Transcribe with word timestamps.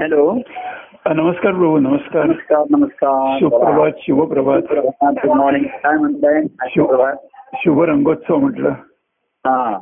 Hello. 0.00 0.34
नमस्कार 1.06 1.52
प्रभू 1.52 1.78
नमस्कार. 1.78 2.24
नमस्कार 2.24 2.64
नमस्कार. 2.70 3.38
सुप्रभात 3.38 3.90
शुभप्रभात. 3.98 4.62
गुड 5.02 5.30
मॉर्निंग 5.30 5.64
काय 5.64 5.98
म्हणताय? 5.98 6.42
शुभ 6.70 6.86
प्रभात 6.86 7.14
शुभ 7.54 7.82
रंगोत्सव 7.82 8.36
म्हटलं. 8.36 8.68
हा. 9.46 9.78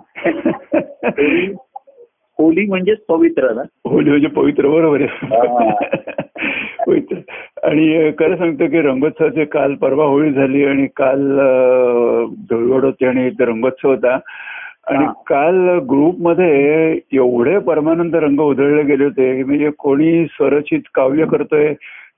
होळी 2.38 2.66
म्हणजेच 2.66 2.98
पवित्र 3.04 3.52
ना? 3.52 3.62
होली 3.84 4.10
म्हणजे 4.10 4.28
पवित्र 4.28 4.68
बरोबर 4.68 5.00
आहे. 5.00 5.26
पवित्र. 6.86 7.16
आणि 7.62 8.12
खरं 8.18 8.36
सांगतो 8.36 8.66
की 8.66 8.80
रंगोत्सवाचे 8.80 9.44
काल 9.44 9.74
परवा 9.74 10.04
होळी 10.04 10.32
झाली 10.32 10.64
आणि 10.64 10.86
काल 10.96 11.36
धुळवड 12.50 12.84
होती 12.84 13.06
आणि 13.06 13.30
रंगोत्सव 13.40 13.90
होता. 13.90 14.18
आणि. 14.86 15.04
काल 15.26 15.68
ग्रुपमध्ये 15.90 17.00
एवढे 17.12 17.58
परमानंद 17.66 18.16
रंग 18.16 18.40
उधळले 18.40 18.82
गेले 18.82 19.04
होते 19.04 19.34
की 19.36 19.42
म्हणजे 19.42 19.70
कोणी 19.78 20.24
स्वरचित 20.26 20.80
काव्य 20.94 21.24
करतोय 21.24 21.72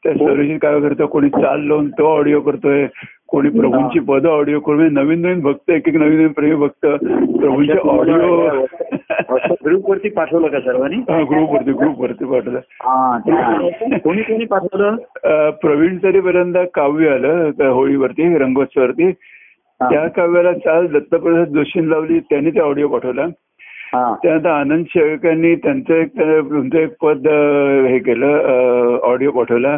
त्या 0.05 0.13
हो. 0.13 0.19
स्वरचित 0.19 0.59
काव्य 0.63 0.89
करतोय 0.89 1.07
कोणी 1.07 1.29
चाल 1.31 1.67
लावून 1.67 1.89
तो 1.91 2.07
ऑडिओ 2.07 2.41
करतोय 2.41 2.87
कोणी 3.29 3.49
प्रभूंची 3.49 3.99
पद 3.99 4.27
ऑडिओ 4.27 4.59
करून 4.61 4.79
म्हणजे 4.79 4.95
नवीन 4.95 5.21
नवीन 5.21 5.41
भक्त 5.41 5.71
एक 5.71 5.89
एक 5.89 5.95
नवीन 5.97 6.17
नवीन 6.17 6.33
प्रेमी 6.33 6.55
भक्त 6.55 6.87
प्रभूंचे 6.87 7.79
ऑडिओ 7.89 8.49
ग्रुप 9.65 9.91
वरती 9.91 10.09
पाठवलं 10.09 10.47
का 10.49 10.61
सर्वांनी 10.61 10.97
ग्रुप 11.25 11.51
वरती 11.51 11.73
ग्रुप 11.73 12.01
वरती 12.01 12.25
पाठवलं 12.25 13.99
कोणी 13.99 14.23
कोणी 14.23 14.45
पाठवलं 14.45 15.51
प्रवीण 15.63 15.97
तरी 16.03 16.21
पर्यंत 16.21 16.57
काव्य 16.75 17.09
आलं 17.09 17.69
होळीवरती 17.69 18.37
रंगोत्सवावरती. 18.39 19.13
त्या 19.81 20.09
काव्याला 20.09 20.53
चाल 20.53 20.87
दत्तप्रसाद 20.87 21.49
जोशींनी 21.49 21.91
लावली 21.91 22.19
त्यांनी 22.21 22.51
ते 22.51 22.61
ऑडिओ 22.61 22.89
पाठवला. 22.89 23.27
त्यानंतर 24.23 24.51
आनंद 24.51 24.85
शेळकांनी 24.89 25.55
त्यांचं 25.55 25.95
एक 25.95 26.19
तुमचं 26.51 26.79
एक 26.79 26.95
पद 27.03 27.29
हे 27.89 27.99
केलं 27.99 28.99
ऑडिओ 29.03 29.31
पाठवला. 29.31 29.77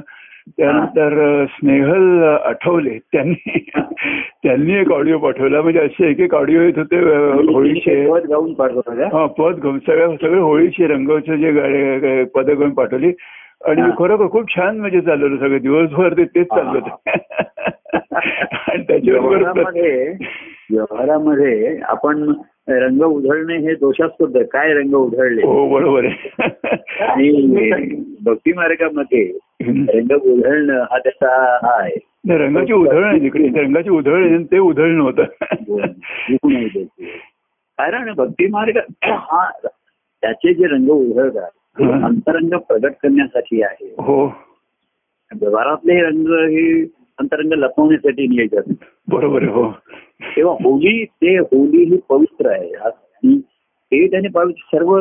त्यानंतर 0.59 1.45
स्नेहल 1.47 2.23
आठवले 2.45 2.99
त्यांनी 3.13 3.59
त्यांनी 4.43 4.73
एक 4.73 4.93
ऑडिओ 4.93 5.19
पाठवला. 5.19 5.63
म्हणजे 5.63 5.81
असे 5.81 6.11
एक 6.11 6.21
एक 6.21 6.35
ऑडिओ 6.35 6.61
येत 6.61 6.79
होते 6.79 6.99
होळीचे. 7.53 8.11
पद 8.11 8.27
गाऊन 8.31 8.53
हा 9.13 9.27
पद 9.27 9.61
घेऊन 9.63 9.79
सगळ्या 9.79 10.09
सगळे 10.09 10.41
होळीचे 10.41 10.87
रंगाचे 10.87 11.37
जे 11.37 12.25
पद 12.25 12.51
घेऊन 12.51 12.71
पाठवली. 12.71 13.13
आणि. 13.67 13.83
खरोखर 13.99 14.29
खूप 14.31 14.57
छान 14.57 14.79
म्हणजे 14.79 15.01
चाललं 15.01 15.37
सगळं 15.37 15.59
दिवसभर 15.59 16.13
ते 16.13 16.25
तेच 16.25 16.47
चाललं 16.47 16.79
होतं. 16.79 17.07
व्यवहारामध्ये 18.17 19.91
व्यवहारामध्ये 20.71 21.77
आपण 21.89 22.23
रंग 22.69 23.03
उधळणे 23.03 23.57
हे 23.57 23.75
दोषास्पद. 23.75 24.37
काय 24.53 24.73
रंग 24.75 24.95
उधळले 24.95 25.43
हो 25.43 25.69
बरोबर 25.69 26.07
आणि 27.01 27.71
भक्ती 28.25 28.53
मार्गामध्ये 28.53 29.23
रंग 29.95 30.13
उधळणं 30.13 30.83
हा 30.91 30.99
त्याचा 30.99 31.29
हा 31.63 31.75
आहे 31.83 32.37
रंगाची 32.39 32.73
उधळण 32.73 33.05
आहे 33.05 33.19
तिकडे 33.23 33.49
रंगाची 33.61 33.91
उधळण 33.91 34.45
ते 34.45 34.59
उधळण 34.59 35.01
होतं. 35.01 35.25
कारण 37.79 38.13
भक्ती 38.17 38.47
मार्ग 38.51 38.79
हा 39.05 39.49
त्याचे 39.61 40.55
जे 40.55 40.67
रंग 40.67 40.89
उधळतात. 40.91 41.51
अंतरंग 42.05 42.57
प्रगट 42.69 42.93
करण्यासाठी 43.03 43.63
आहे 43.63 43.95
हो 43.99 44.25
व्यवहारातले 45.31 46.01
रंग 46.03 46.29
हे 46.29 46.83
अंतरंग 47.19 47.53
लपवण्यासाठी 47.53 48.27
नियोजन 48.27 48.73
बरोबर 49.09 49.43
हो. 49.43 49.71
तेव्हा 50.37 50.55
होली 50.55 51.05
ते 51.05 51.37
होली 51.39 51.83
ही 51.85 51.99
पवित्र 52.09 52.51
आहे. 52.51 52.91
ते 53.93 54.07
त्याने 54.07 54.29
पवित्र 54.29 54.77
सर्व 54.77 55.01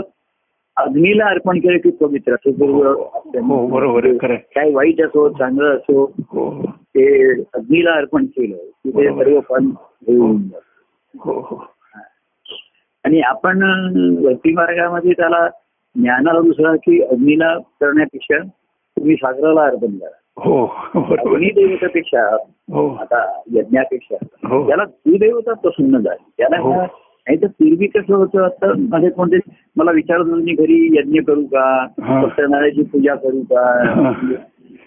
अग्नीला 0.77 1.25
अर्पण 1.25 1.59
केलं 1.59 1.77
की 1.77 1.89
पवित्र 1.89 2.33
असं 2.33 2.51
सर्व 2.51 2.81
हो 3.43 3.67
बरोबर 3.67 4.07
खरं 4.21 4.33
आहे. 4.33 4.41
काय 4.55 4.71
वाईट 4.71 5.01
असो 5.01 5.27
चांगलं 5.29 5.75
असो 5.75 6.03
हो. 6.19 6.71
ते 6.95 7.05
अग्नीला 7.41 7.91
अर्पण 7.91 8.25
केलं 8.25 8.57
की 8.57 8.89
ते 8.89 8.91
बरोबर. 8.91 9.23
सर्व 9.23 9.39
फल 9.39 9.65
घेऊन. 10.07 10.41
हो. 11.19 11.39
हो 11.39 11.63
आणि 13.03 13.19
आपण 13.21 13.59
भक्ती 14.23 14.53
मार्गामध्ये 14.53 15.11
त्याला 15.11 15.47
ज्ञानाला 15.95 16.39
दुसरा 16.39 16.75
की 16.75 17.01
अग्नीला 17.01 17.57
करण्यापेक्षा 17.57 18.37
तुम्ही 18.97 19.15
सागराला 19.15 19.61
अर्पण 19.61 19.97
करा. 19.97 20.17
हो 20.39 20.65
हो. 22.73 22.97
आता 23.01 23.41
यज्ञापेक्षा. 23.51 24.15
त्याला 24.67 24.85
सुदेवता 24.85 25.53
प्रसन्न 25.53 25.97
झाली. 25.97 26.31
त्याला. 26.37 26.57
ह्या- 26.69 26.87
नाही 27.27 27.41
तर 27.41 27.47
पूर्वी 27.47 27.87
कसं 27.87 28.15
होतं 28.15 28.43
आता 28.43 28.73
मध्ये 28.77 29.09
कोणते 29.09 29.37
मला 29.75 29.91
विचारत 29.91 30.19
होते 30.19 30.43
मी 30.43 30.51
घरी 30.51 30.95
यज्ञ 30.99 31.19
करू 31.19 31.43
का. 31.45 31.87
सत्यनारायणाची 32.27 32.83
पूजा 32.83 33.15
करू 33.15 33.41
का? 33.41 33.89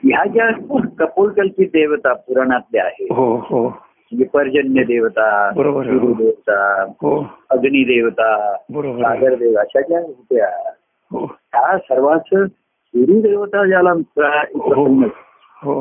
ह्या 0.05 0.25
ज्या 0.25 0.51
कपोलकल्पित 0.99 1.67
देवता 1.67 2.13
पुराणातल्या 2.13 2.85
आहेत 2.85 3.13
हो 3.13 3.37
हो. 3.37 3.65
म्हणजे 3.69 4.25
पर्जन्य 4.25 4.83
देवता 4.83 5.51
बरोबर 5.57 5.87
आहे. 5.87 5.99
गुरु 5.99 6.15
देवता 6.15 6.83
हो. 6.83 7.27
अग्नी 7.51 7.85
देवता 7.85 8.57
बरोबर. 8.71 9.03
सागर 9.03 9.35
देव 9.35 9.59
अशा 9.59 9.81
ज्या 9.81 10.01
होत्या 10.01 10.71
हो. 11.13 11.27
त्या 11.27 11.79
सर्वांच 11.79 12.21
गुरु 12.97 13.21
देवता 13.21 13.67
ज्याला 13.67 13.93
हो 15.63 15.81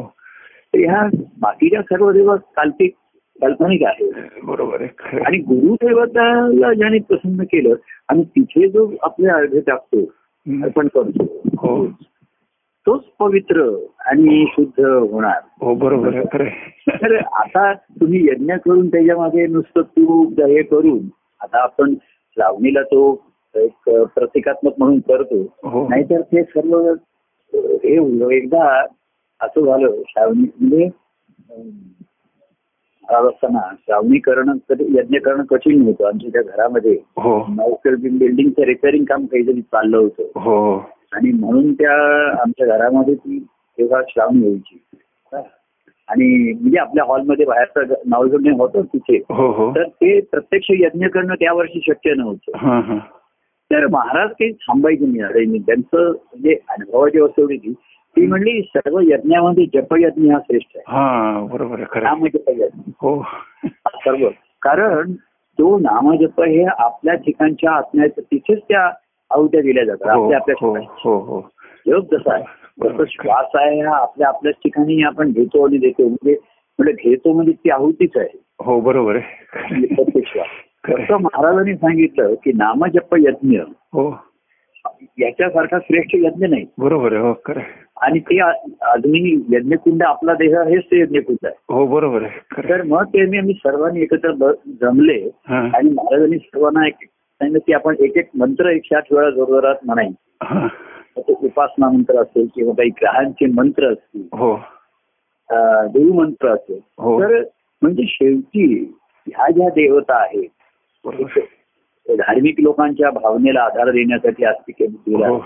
तर 0.74 0.80
ह्या 0.80 1.04
बाकीच्या 1.42 1.82
सर्व 1.82 2.12
देव 2.12 2.36
काल्पिक 2.56 2.94
काल्पनिक 3.40 3.84
आहे 3.86 4.10
बरोबर 4.44 4.82
आहे. 4.82 5.20
आणि 5.20 5.38
गुरुदेवताला 5.38 6.74
ज्याने 6.74 7.00
प्रसन्न 7.00 7.44
केलं 7.44 7.74
आणि 8.10 8.24
तिथे 8.36 8.68
जो 8.70 8.90
आपले 9.04 9.28
अर्घ 9.30 9.56
टाकतो. 9.58 10.00
अर्पण 10.46 10.88
करतो 10.88 11.24
हो 11.58 11.86
तोच 12.88 13.04
पवित्र 13.20 13.64
आणि 14.06 14.46
शुद्ध 14.50 14.86
होणार 14.86 15.40
हो 15.62 15.74
बरोबर. 15.76 16.20
तर 16.90 17.16
आता 17.16 17.72
तुम्ही 17.74 18.26
यज्ञ 18.28 18.54
करून 18.56 18.88
त्याच्यामध्ये 18.88 19.46
नुसतं 19.48 19.82
तूप 19.82 20.40
हे 20.42 20.62
करून 20.64 21.00
आता 21.42 21.62
आपण 21.64 21.94
श्रावणीला 22.38 22.82
तो 22.84 23.02
एक 23.56 23.90
प्रतिकात्मक 24.16 24.74
म्हणून 24.78 25.00
करतो 25.00 25.42
हो 25.64 25.88
नाहीतर 25.90 26.22
ते 26.22 26.44
सर्व 26.44 26.78
हे. 26.84 27.96
एकदा 28.38 28.66
असं 29.42 29.66
झालं. 29.66 30.02
श्रावणी 30.08 30.48
म्हणजे 30.60 30.90
असताना 33.10 33.60
श्रावणी 33.76 34.18
करणं 34.20 34.58
कधी 34.70 34.86
यज्ञ 34.98 35.18
करणं 35.26 35.44
कठीण 35.50 35.82
होतं 35.82 36.08
आमच्या 36.08 36.30
त्या 36.32 36.42
घरामध्ये 36.42 36.94
हो. 37.18 37.40
बिल्डिंगचं 37.88 38.64
रिपेअरिंग 38.66 39.04
काम 39.06 39.26
काहीतरी 39.26 39.62
चाललं 39.62 39.98
होतं. 39.98 40.40
हो. 40.40 40.78
आणि 41.14 41.32
म्हणून 41.32 41.74
त्या 41.74 41.94
आमच्या 42.42 42.68
घरामध्ये 42.68 43.16
ती 43.16 43.40
तेव्हा 43.78 44.02
श्रावणी 44.10 44.40
व्हायची 44.40 44.80
आणि 46.08 46.52
म्हणजे 46.54 46.78
आपल्या 46.80 47.04
हॉलमध्ये 47.06 47.46
बाहेरचं 47.46 47.94
नवजोडणे 48.06 48.52
होतं 48.60 48.82
तिथे. 48.94 49.18
हो 49.30 49.72
तर 49.76 49.84
ते 49.84 50.20
प्रत्यक्ष 50.22 50.72
यज्ञ 50.72 51.08
करणं 51.08 51.34
त्या 51.34 51.54
वर्षी 51.54 51.80
शक्य 51.88 52.14
नव्हतं. 52.14 52.98
तर 53.72 53.88
महाराज 53.88 54.30
काही 54.30 54.52
थांबायचे 54.52 55.06
नाही. 55.06 55.60
त्यांचं 55.60 56.10
म्हणजे 56.10 56.54
अनुभवाची 56.70 57.20
वस्तू 57.20 57.42
होती 57.42 57.74
ती 58.18 58.28
म्हणली 58.28 58.62
सर्व 58.62 59.00
यज्ञामध्ये 59.00 59.66
जपयज्ञ 59.66 60.32
हा 60.32 60.40
श्रेष्ठ 60.40 60.72
आहे. 60.76 60.84
हा 60.88 61.48
बरोबर. 61.52 61.80
नामजपयज्ञ 61.80 62.64
हो. 63.02 63.24
सर्व. 63.86 64.30
कारण 64.62 65.12
तो 65.60 65.78
नामजप 65.78 66.42
हे 66.42 66.66
आपल्या 66.66 67.14
ठिकाणच्या 67.14 67.72
आत्म्याच्या 67.72 68.24
तिथेच 68.24 68.60
त्या 68.70 68.86
आहुत्या 69.32 69.62
दिल्या 69.62 69.86
जातात 69.86 70.16
हो 70.16 70.24
आपल्या 70.24 70.40
आपल्या 70.40 70.56
ठिकाणी. 70.56 70.86
हो 70.90 71.18
हो. 71.20 71.50
योग 71.86 72.04
जसा 72.12 72.34
आहे 72.34 72.44
श्वास 73.06 73.46
आहे 73.54 73.82
हा 73.82 73.98
आपल्या 73.98 74.28
आपल्याच 74.28 74.56
ठिकाणी 74.56 75.04
आपण 75.04 75.32
घेतो 75.32 75.66
आणि 75.66 75.78
देतो. 75.78 76.08
म्हणजे 76.08 76.36
म्हणजे 76.80 77.10
घेतो 77.10 77.34
म्हणजे 77.34 77.52
ती 77.52 77.70
आहुतीच 77.70 78.18
आहे. 78.18 78.44
हो 78.62 78.80
बरोबर 78.80 79.16
आहे. 79.16 79.86
प्रत्येक 79.86 80.28
श्वास 80.28 80.48
महाराजांनी 81.12 81.76
सांगितलं 81.76 82.34
की 82.34 82.52
नामजप 82.52 83.16
यज्ञ 83.18 83.60
हो. 83.70 84.27
याच्यासारखा 85.20 85.78
श्रेष्ठ 85.80 86.16
यज्ञ 86.16 86.46
नाही 86.48 86.66
बरोबर 86.78 87.14
आहे 87.14 87.22
हो 87.22 87.34
खरं. 87.46 87.62
आणि 88.02 88.20
ते 88.20 88.40
अग्नी 88.40 89.20
यज्ञकुंड 89.52 90.04
आपला 90.04 90.34
देह 90.34 90.58
हेच 90.62 90.84
ते 90.84 91.00
यज्ञकुंड 91.02 91.46
आहे 91.46 91.74
हो 91.74 91.86
बरोबर 91.88 92.24
आहे 92.24 92.62
तर 92.70 92.82
मग 92.84 93.04
ते 93.04 93.26
मी 93.26 93.38
आम्ही 93.38 93.54
सर्वांनी 93.54 94.02
एकत्र 94.02 94.32
जमले. 94.82 95.20
आणि 95.48 95.90
महाराजांनी 95.90 96.38
सर्वांना 96.38 96.86
एक 96.88 96.96
सांगितलं 97.04 97.60
की 97.68 97.74
आपण 97.74 97.96
एक 98.00 98.18
एक 98.18 98.30
मंत्र 98.36 98.70
एकशे 98.70 98.96
आठ 98.96 99.12
वेळा 99.12 99.30
जोरजोरात 99.30 99.86
म्हणायचे 99.86 100.46
हा. 100.46 100.68
मग 101.18 101.22
ते 101.28 101.34
उपासना 101.42 101.90
मंत्र 101.90 102.22
असेल 102.22 102.48
किंवा 102.56 102.74
काही 102.74 102.90
ग्रहांचे 103.02 103.46
मंत्र 103.54 103.92
असतील 103.92 104.28
हो 104.34 104.54
अं, 104.54 105.88
देवमंत्र 105.88 106.50
असेल 106.50 106.80
हो. 106.98 107.20
तर 107.22 107.42
म्हणजे 107.82 108.04
शेवटी 108.08 108.66
ह्या 109.28 109.50
ज्या 109.52 109.70
देवता 109.70 110.16
आहेत 110.16 110.50
धार्मिक 112.16 112.56
लोकांच्या 112.60 113.10
भावनेला 113.10 113.62
आधार 113.62 113.90
देण्यासाठी 113.90 114.86
दिला 114.86 115.28
हो. 115.28 115.38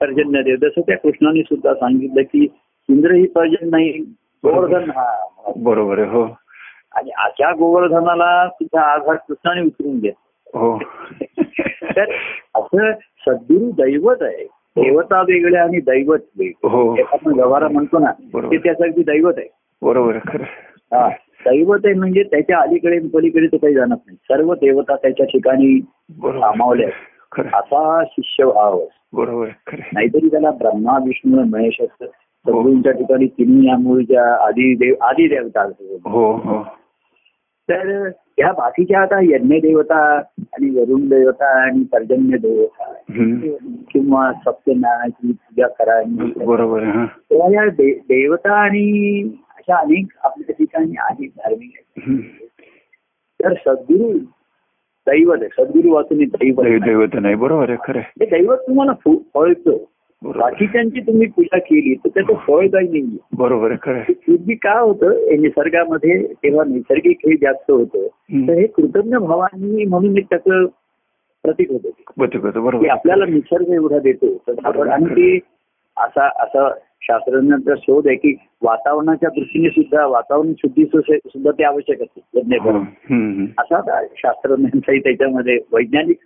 पर्जन्य 0.00 0.42
देव. 0.42 0.56
जसं 0.56 0.80
त्या 0.80 0.98
कृष्णाने 0.98 1.42
सुद्धा 1.42 1.74
सांगितलं 1.74 2.22
की 2.22 2.46
इंद्र 2.88 3.10
ही 3.10 3.26
पर्जन 3.26 3.70
नाही 3.70 3.90
गोवर्धन 4.44 4.90
हा. 4.90 5.26
बरोबर 5.56 5.98
हो. 5.98 6.36
आणि 6.92 7.10
त्या 7.38 7.52
गोवर्धनाला 7.52 8.48
सुद्धा 8.48 8.82
आधार 8.82 9.16
कृष्णाने 9.16 9.60
उतरून 9.60 9.98
घ्या 9.98 10.12
हो. 10.58 10.78
तर 11.96 12.04
असं 12.54 12.92
सद्गुरू 13.26 13.70
दैवत 13.70 14.16
आहे. 14.20 14.44
देवता 14.76 15.20
वेगळ्या 15.20 15.62
आणि 15.62 15.80
दैवत 15.80 16.18
वेगळं. 16.38 16.68
हो. 16.68 16.94
हे 16.94 17.02
आपण 17.02 17.32
व्यवहार 17.34 17.68
म्हणतो 17.68 17.98
ना. 17.98 18.12
ते 18.50 18.56
त्यासाठी 18.56 19.02
दैवत 19.02 19.34
आहे. 19.36 19.48
बरोबर 19.82 20.18
खरं. 20.28 20.44
हा. 20.96 21.08
दैवत 21.48 21.78
आहे 21.84 21.94
म्हणजे 21.94 22.22
त्याच्या 22.22 22.58
अलीकडे 22.58 22.98
पलीकडे 23.14 23.46
तो 23.46 23.56
काही 23.56 23.74
जाणत 23.74 23.96
नाही. 24.06 24.16
सर्व 24.22 24.54
देवता 24.54 24.96
त्याच्या 24.96 25.26
ठिकाणी 25.26 25.80
बरोबर. 26.18 26.38
सामावले 26.38 26.82
आहेत. 26.82 26.94
खरं. 27.32 27.48
असा 27.48 28.02
शिष्यभाव 28.06 28.84
बरोबर 29.12 29.46
आहे 29.46 29.54
खरं 29.66 29.88
नाहीतरी 29.94 30.28
त्याला 30.28 30.50
ब्रह्मा 30.50 30.98
विष्णू 31.06 31.44
महेश 31.44 31.76
असतं. 31.80 32.06
सद्गुरूंच्या 32.06 32.92
ठिकाणी 32.92 33.26
तिन्ही 33.26 33.68
या 33.68 33.76
मूळच्या 33.76 34.46
आधी 34.46 34.74
देव 34.74 34.94
आधी 35.00 35.28
देवता. 35.28 35.62
हो 36.04 36.32
हो. 36.32 36.62
तर 37.70 38.08
ह्या 38.08 38.52
बाकीच्या 38.52 39.00
आता 39.00 39.18
यज्ञ 39.22 39.56
देवता 39.56 40.16
आणि 40.38 40.70
वरुण 40.70 41.08
देवता 41.08 41.46
आणि 41.62 41.84
पर्जन्य 41.84 42.36
देवता. 42.36 42.92
किंवा 43.90 44.32
सत्यनारायणाची 44.32 45.32
पूजा 45.32 45.66
करा 45.68 46.00
बरोबर 46.46 46.82
हा. 46.82 47.04
तेव्हा 47.30 47.48
या 47.54 47.64
देवता 48.08 48.52
आणि 48.52 49.22
अशा 49.58 49.76
अनेक 49.76 50.06
आपल्या 50.24 50.54
ठिकाणी 50.58 50.92
आहेत 50.98 51.28
धार्मिक. 51.36 51.70
तर 53.42 53.52
सद्गुरू 53.52 54.18
दैवत 55.06 55.38
आहे 55.42 55.48
सद्गुरू 55.48 55.92
वाचून 55.94 56.24
दैवत 56.78 57.14
नाही 57.14 57.34
बरोबर 57.34 57.68
आहे 57.68 57.78
खरं. 57.84 58.00
हे 58.00 58.26
दैवत 58.26 58.56
तुम्हाला 58.56 58.92
फळतं. 59.34 59.76
बाकीच्यांची 60.22 61.00
तुम्ही 61.00 61.26
पूजा 61.26 61.58
केली 61.58 61.94
तर 61.94 62.08
त्याचं 62.08 62.34
फळ 62.34 62.66
काही 62.66 62.88
नाही 62.88 63.16
बरोबर. 63.32 63.74
पूर्वी 63.74 64.54
काय 64.54 64.80
होतं 64.80 65.10
हे 65.10 65.36
निसर्गामध्ये 65.36 66.26
तेव्हा 66.26 66.64
नैसर्गिक 66.64 67.18
हे 67.26 67.36
जास्त 67.36 67.70
होतं. 67.70 68.06
तर 68.48 68.52
हे 68.52 68.66
कृतज्ञ 68.66 69.16
भावांनी 69.16 69.84
म्हणून 69.84 70.18
एक 70.18 70.24
त्याचं 70.24 70.66
प्रतीक 71.42 71.70
होतं 71.70 71.88
ते. 71.88 72.04
बचक 72.16 72.36
होतं 72.36 72.50
की 72.50 72.60
बरोबर. 72.60 72.88
आपल्याला 72.88 73.26
निसर्ग 73.26 73.68
एवढा 73.68 73.98
देतो 73.98 74.26
आणि 74.90 75.06
ते 75.06 75.38
असा 75.96 76.26
असा 76.42 76.68
शास्त्रज्ञांचा 77.00 77.74
शोध 77.78 78.06
आहे 78.06 78.16
की 78.16 78.36
वातावरणाच्या 78.62 79.28
दृष्टीने 79.28 79.68
सुद्धा 79.68 80.06
वातावरण 80.06 80.52
शुद्धी 80.52 80.84
सुद्धा 80.84 81.50
ते 81.50 81.64
आवश्यक 81.64 82.02
असते 82.02 82.38
यज्ञ 82.38 82.56
हो. 82.56 82.64
करणं. 82.64 82.78
हम्म, 82.78 83.32
हम्म. 83.32 83.44
असा 83.44 83.76
आता 83.76 84.06
शास्त्रज्ञांचाही 84.16 84.98
त्याच्यामध्ये 84.98 85.58
वैज्ञानिक 85.72 86.16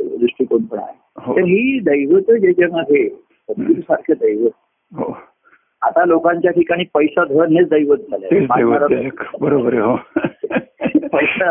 दृष्टिकोन 0.00 0.62
पण 0.62 0.78
आहे 0.78 0.96
हो. 1.16 1.36
तर 1.36 1.40
ही 1.40 1.80
दैवत 1.80 2.40
ज्याच्यामध्ये 2.40 3.08
सारखं 3.80 4.14
दैवत 4.20 4.50
हो 4.92 5.16
आता 5.82 6.04
लोकांच्या 6.04 6.50
ठिकाणी 6.50 6.84
पैसा 6.94 7.24
धन 7.24 7.56
हेच 7.56 7.68
दैवत 7.68 7.98
आहे. 8.12 9.08
बरोबर 9.40 9.74
हो 9.74 9.96
पैसा 11.12 11.50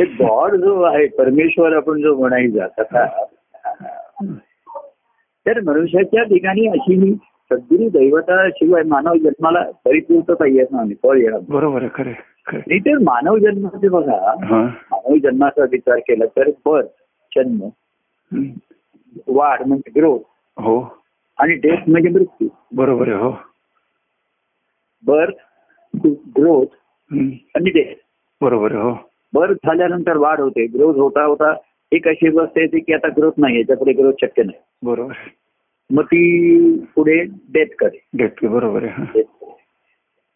गॉड 0.00 0.54
जो 0.54 0.82
आहे 0.82 1.06
परमेश्वर 1.06 1.76
आपण 1.76 2.00
जो 2.00 2.16
म्हणायचा 2.16 2.66
तसा 2.66 3.24
तर 5.46 5.60
मनुष्याच्या 5.60 6.22
ठिकाणी 6.22 6.66
अशी 6.66 6.94
ही 6.94 7.14
सद्गुरू 7.14 7.88
दैवता 7.88 8.48
शिवाय 8.48 8.82
मानव 8.82 9.14
जन्माला 9.14 9.70
परिपूर्तता 9.84 10.46
येत 10.46 10.66
नाही 10.70 10.94
फळ 10.94 11.16
येणार. 11.16 11.40
बरोबर 11.48 11.84
खरं 11.94 12.12
तर 12.78 12.98
मानव 12.98 13.38
जन्माचे 13.38 13.88
बघा 13.88 14.46
हा. 14.46 14.62
मानव 14.62 15.16
जन्माचा 15.16 15.64
विचार 15.70 15.98
केला 15.98 16.24
तर 16.26 16.50
बर्थ 16.66 16.88
जन्म. 17.38 17.68
वाढ 19.28 19.62
म्हणजे 19.66 19.90
ग्रोथ. 19.96 20.18
हो. 20.60 20.98
आणि 21.38 21.54
डेथ 21.54 21.76
म्हणजे 21.88 22.08
मृत्यू. 22.08 22.48
बरोबर 22.76 23.08
आहे 23.08 23.16
हो. 23.16 23.30
Birth 25.06 25.34
growth. 26.06 26.66
आणि 27.54 27.70
डेथ. 27.70 27.94
बरोबर 28.40 28.72
हो. 28.72 28.94
बर्थ 29.34 29.56
झाल्यानंतर 29.66 30.16
वाढ 30.16 30.40
होते 30.40 30.66
ग्रोथ 30.66 30.94
होता 30.94 31.24
होता 31.24 31.52
एक 31.92 32.06
अशी 32.08 32.26
अवस्था 32.28 32.60
येते 32.60 32.78
की 32.78 32.92
आता 32.92 33.08
ग्रोथ 33.08 33.32
नाही 33.38 33.56
याच्यापुढे 33.56 33.92
ग्रोथ 33.92 34.12
शक्य 34.22 34.42
नाही. 34.42 34.58
बरोबर. 34.84 35.14
मग 35.90 36.04
ती 36.04 36.20
पुढे 36.94 37.22
डेथ 37.52 37.74
करे 37.78 37.98
डेट 38.18 38.44
बरोबर 38.44 38.84
आहे. 38.84 39.22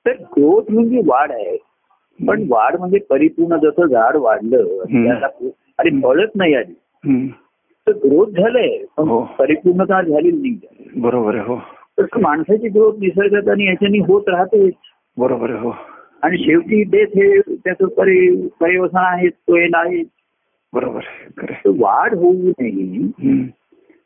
तर 0.06 0.12
ग्रोथ 0.32 0.70
म्हणजे 0.70 1.00
वाढ 1.06 1.32
आहे. 1.32 1.56
पण 2.18 2.44
वाढ 2.48 2.76
म्हणजे 2.76 2.98
परिपूर्ण 3.10 3.56
जसं 3.62 3.86
झाड 3.86 4.16
वाढलं 4.16 5.16
आणि 5.78 6.00
फळच 6.02 6.30
नाही 6.36 6.54
आली. 6.54 6.72
तर 7.86 7.92
ग्रोथ 7.92 8.40
झालंय 8.40 8.76
पण 8.96 9.08
हो. 9.08 9.20
परिपूर्णता 9.38 10.00
झालेली 10.02 10.30
नाही. 10.30 10.90
बरोबर 10.96 11.34
आहे 11.34 11.44
हो. 11.44 11.56
तर 11.98 12.18
माणसाची 12.20 12.68
ग्रोथ 12.68 12.98
निसर्गात 12.98 13.48
आणि 13.48 13.66
याच्यानी 13.66 13.98
होत 13.98 14.28
राहते 14.28 14.68
बरोबर 15.16 15.50
आहे 15.50 15.58
हो. 15.58 15.72
आणि 16.22 16.38
शेवटी 16.38 16.82
डेथ 16.90 17.16
हे 17.16 17.40
त्याचं 17.40 17.86
परि 17.98 18.48
पर्यवसान 18.60 19.04
आहे 19.04 19.28
तो 19.28 19.56
हे 19.56 19.66
नाही. 19.68 20.02
बरोबर 20.72 21.04
वाढ 21.78 22.14
होऊ 22.14 22.32
नये. 22.60 23.42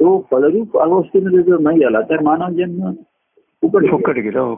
तो 0.01 0.19
फलरूप 0.31 0.77
अवस्थेमध्ये 0.79 1.43
जर 1.43 1.59
नाही 1.61 1.85
आला 1.85 2.01
तर 2.01 2.23
मानव 2.23 2.55
जन्म 2.55 2.93
फुकट 3.63 3.91
फुकट 3.91 4.19
गेला 4.19 4.41
हो 4.41 4.55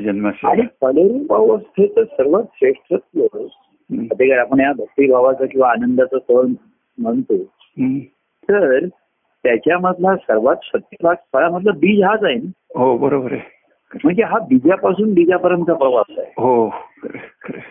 जन्मास 0.00 0.44
आणि 0.44 0.62
फलरूप 0.80 1.32
अवस्थेचं 1.34 2.04
सर्वात 2.06 2.44
श्रेष्ठत्व 2.54 3.20
हम्म. 3.20 4.04
ते 4.06 4.28
काय 4.28 4.38
आपण 4.38 4.60
या 4.60 4.72
भक्तिभावाचा 4.72 5.46
किंवा 5.46 5.70
आनंदाचा 5.70 6.18
सण 6.18 6.52
म्हणतो. 6.98 7.36
तर 8.48 8.86
त्याच्यामधला 9.44 10.14
सर्वात 10.16 10.56
सत्यभाग 10.64 11.14
फळामधला 11.32 11.72
बीज 11.78 12.02
हाच 12.02 12.24
आहे. 12.24 12.36
हो 12.76 12.96
बरोबर 12.98 13.32
आहे 13.32 13.60
म्हणजे 14.04 14.22
हा 14.22 14.38
बीजापासून 14.38 15.12
बीजापर्यंतचा 15.14 15.74
प्रवास 15.74 16.18
आहे 16.18 16.30
हो. 16.38 16.66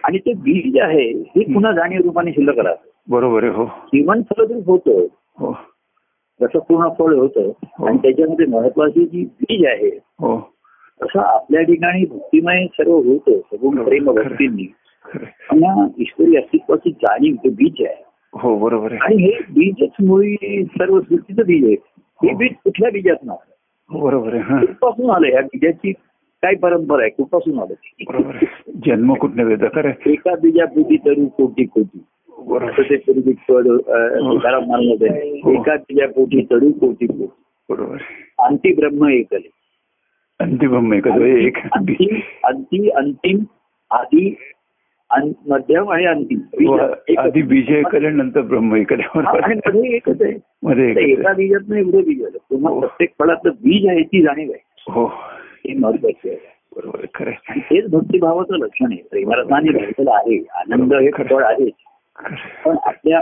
आणि 0.04 0.18
ते 0.18 0.33
बीज 0.33 0.77
आहे 0.81 1.07
हे 1.36 1.44
पुन्हा 1.54 1.71
जाणीव 1.71 2.01
रूपाने 2.01 2.31
शिल्लक 2.31 2.59
राहतं 2.59 2.89
बरोबर 3.09 3.44
आहे 3.44 3.51
हो. 3.51 3.65
जीवन 3.65 4.21
फलरूप 4.21 4.69
होतं 4.69 5.06
हो. 5.38 5.53
तसं 6.42 6.59
पूर्ण 6.59 6.89
फळ 6.89 7.15
होतं 7.15 7.51
आणि 7.88 7.98
त्याच्यामध्ये 7.98 8.45
महत्वाची 8.45 9.06
जी 9.06 9.25
बीज 9.25 9.65
आहे 9.65 9.88
हो. 10.19 10.53
तसं 11.03 11.19
आपल्या 11.19 11.62
ठिकाणी 11.62 12.06
भक्तिमय 12.06 12.65
सर्व 12.65 12.92
होतं 12.92 13.31
सगुण 13.31 13.83
प्रेम. 13.83 14.12
भक्तींनी. 14.12 14.74
या 15.53 15.88
ईश्वरी 15.98 16.38
अस्तित्वाची 16.38 16.92
जाणीव 16.92 17.36
ते 17.36 17.50
बीज 17.50 17.86
आहे. 17.86 18.03
हो 18.33 18.57
बरोबर 18.57 18.92
आहे. 18.92 19.00
आणि 19.01 19.15
हे 19.15 19.31
बीजच 19.31 20.06
मुळी 20.06 20.65
सर्व 20.65 21.00
सृष्टीचं 21.01 21.42
बीज 21.45 21.65
आहे. 21.65 21.75
हे 22.27 22.36
बीज 22.36 22.51
कुठल्या 22.63 22.92
बीजात 22.92 23.30
हो, 23.89 24.00
बरोबर 24.00 24.33
आहे 24.33 24.42
हा. 24.42 24.59
कुठपासून 24.59 25.09
आलं 25.09 25.27
या 25.27 25.42
बीजाची 25.42 25.92
काय 26.42 26.56
परंपरा 26.56 27.01
आहे? 27.01 27.09
कुठपासून 27.09 27.59
आलं? 27.59 27.74
बरोबर 28.07 28.38
जन्म 28.86 29.13
कुठनं. 29.13 29.50
एका 30.06 30.36
बीजापोटी 30.36 30.97
तरू 30.97 31.27
कोटी 31.27 31.65
कोटी. 31.65 32.04
ते 32.39 32.95
पूर्वी 32.98 33.33
तुकाराम 33.33 34.63
आहे. 34.72 35.39
हो. 35.39 35.54
एका 35.54 35.76
बीजापोटी 35.76 36.42
तरू 36.42 36.71
कोटी 36.71 37.07
कोटी 37.07 37.26
बरोबर. 37.69 37.97
अंती 38.40 38.73
ब्रह्म 38.73 39.09
एकले 39.09 39.50
अंतिम 40.40 40.94
एक 40.94 41.07
एक 41.07 41.57
अंतिम 41.57 42.19
अंती 42.44 42.90
अंतिम 42.90 43.38
आधी 43.92 44.35
मध्यम 45.50 45.90
आणि 45.92 46.06
अंतिम. 46.06 46.40
बीज 46.40 46.80
एकच. 47.09 47.18
आधी 47.18 47.42
बीज 47.42 47.69
ऐकले 47.69 48.09
नंतर 48.09 48.42
ब्रह्म 48.42 48.76
ऐकले 48.76 49.04
हा, 49.06 49.21
मध्ये 49.47 49.95
एकच 49.95 50.21
आहे. 50.21 50.33
मध्ये 50.64 50.92
एक 50.92 50.97
एका 50.97 51.33
बीजात 51.33 51.59
नाही 51.68 51.81
एवढं 51.81 52.04
बीज 52.04 52.26
आलं 52.26 52.38
पुन्हा 52.38 52.71
हो. 52.71 52.80
प्रत्येक 52.80 53.09
फळातलं 53.19 53.52
बीज 53.52 53.88
आहे 53.88 54.04
ती 54.04 54.21
जाणीव 54.21 54.52
आहे. 54.52 54.92
हो. 54.92 55.06
हे 55.66 55.73
महत्त्वाचे 55.73 56.30
आहे. 56.30 56.38
बरोबर 56.76 57.06
खरं 57.16 57.31
तेच 57.57 57.90
भक्तिभावाचं 57.90 58.54
लक्षण 58.54 58.85
आहे. 58.85 59.02
प्रेमरसाने 59.11 59.71
भरलेलं 59.71 60.11
आहे. 60.11 60.45
आनंद 60.56 60.94
हे 60.94 61.11
फळ 61.11 61.44
आहे. 61.44 61.69
पण 62.66 62.75
आपल्या 62.83 63.19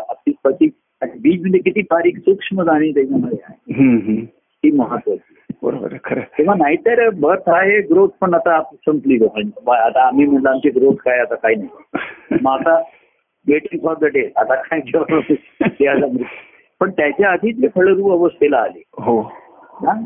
आणि 1.01 1.19
बीज 1.19 1.41
म्हणजे 1.41 1.57
किती 1.57 1.81
बारीक 1.81 2.17
सूक्ष्म 2.17 2.63
जाणीव 2.63 2.91
त्याच्यामध्ये 2.93 3.37
आहे. 3.43 4.25
ती 4.63 4.71
महत्वाची 4.71 5.53
बरोबर 5.61 5.87
आहे 5.91 5.99
खरं. 6.03 6.19
तेव्हा 6.19 6.55
नाहीतर 6.55 7.09
बर्थ 7.09 7.49
आहे 7.49 7.81
ग्रोथ 7.81 8.09
पण 8.21 8.33
आता 8.33 8.55
आप- 8.55 8.75
संपली 8.75 9.17
बा- 9.65 9.79
आता 9.79 10.07
आम्ही 10.07 10.25
म्हणलं 10.25 10.49
आमची 10.49 10.69
ग्रोथ 10.69 10.93
काय 10.93 11.19
आता 11.19 11.35
काही 11.35 11.55
नाही. 11.55 11.69
मग 12.41 12.51
आता 12.51 12.79
वेटिंग 13.47 13.85
फॉर 13.85 13.95
द 14.01 14.05
डे 14.05 14.31
आता 14.35 14.55
काय. 14.55 14.79
पण 16.79 16.91
त्याच्या 16.91 17.29
आधी 17.29 17.51
ते 17.51 17.67
फळरूप 17.67 18.11
अवस्थेला 18.11 18.57
आले. 18.57 18.83
हो. 18.93 19.21
हा? 19.73 20.01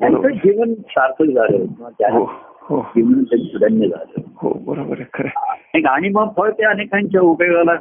त्यांचं 0.00 0.28
जीवन 0.28 0.74
सार्थक 0.74 1.24
झालं. 1.24 1.56
किंवा 1.56 2.10
हो 2.10 2.30
हो. 2.60 2.80
जीवन 2.82 3.22
धन्य 3.60 3.88
झालं. 3.88 4.20
हो 4.36 4.52
बरोबर 4.52 4.96
आहे 5.00 5.04
खरं. 5.14 5.88
आणि 5.88 6.08
मग 6.08 6.28
फळ 6.36 6.50
ते 6.50 6.64
अनेकांच्या 6.64 7.20
उपयोगाला 7.20 7.74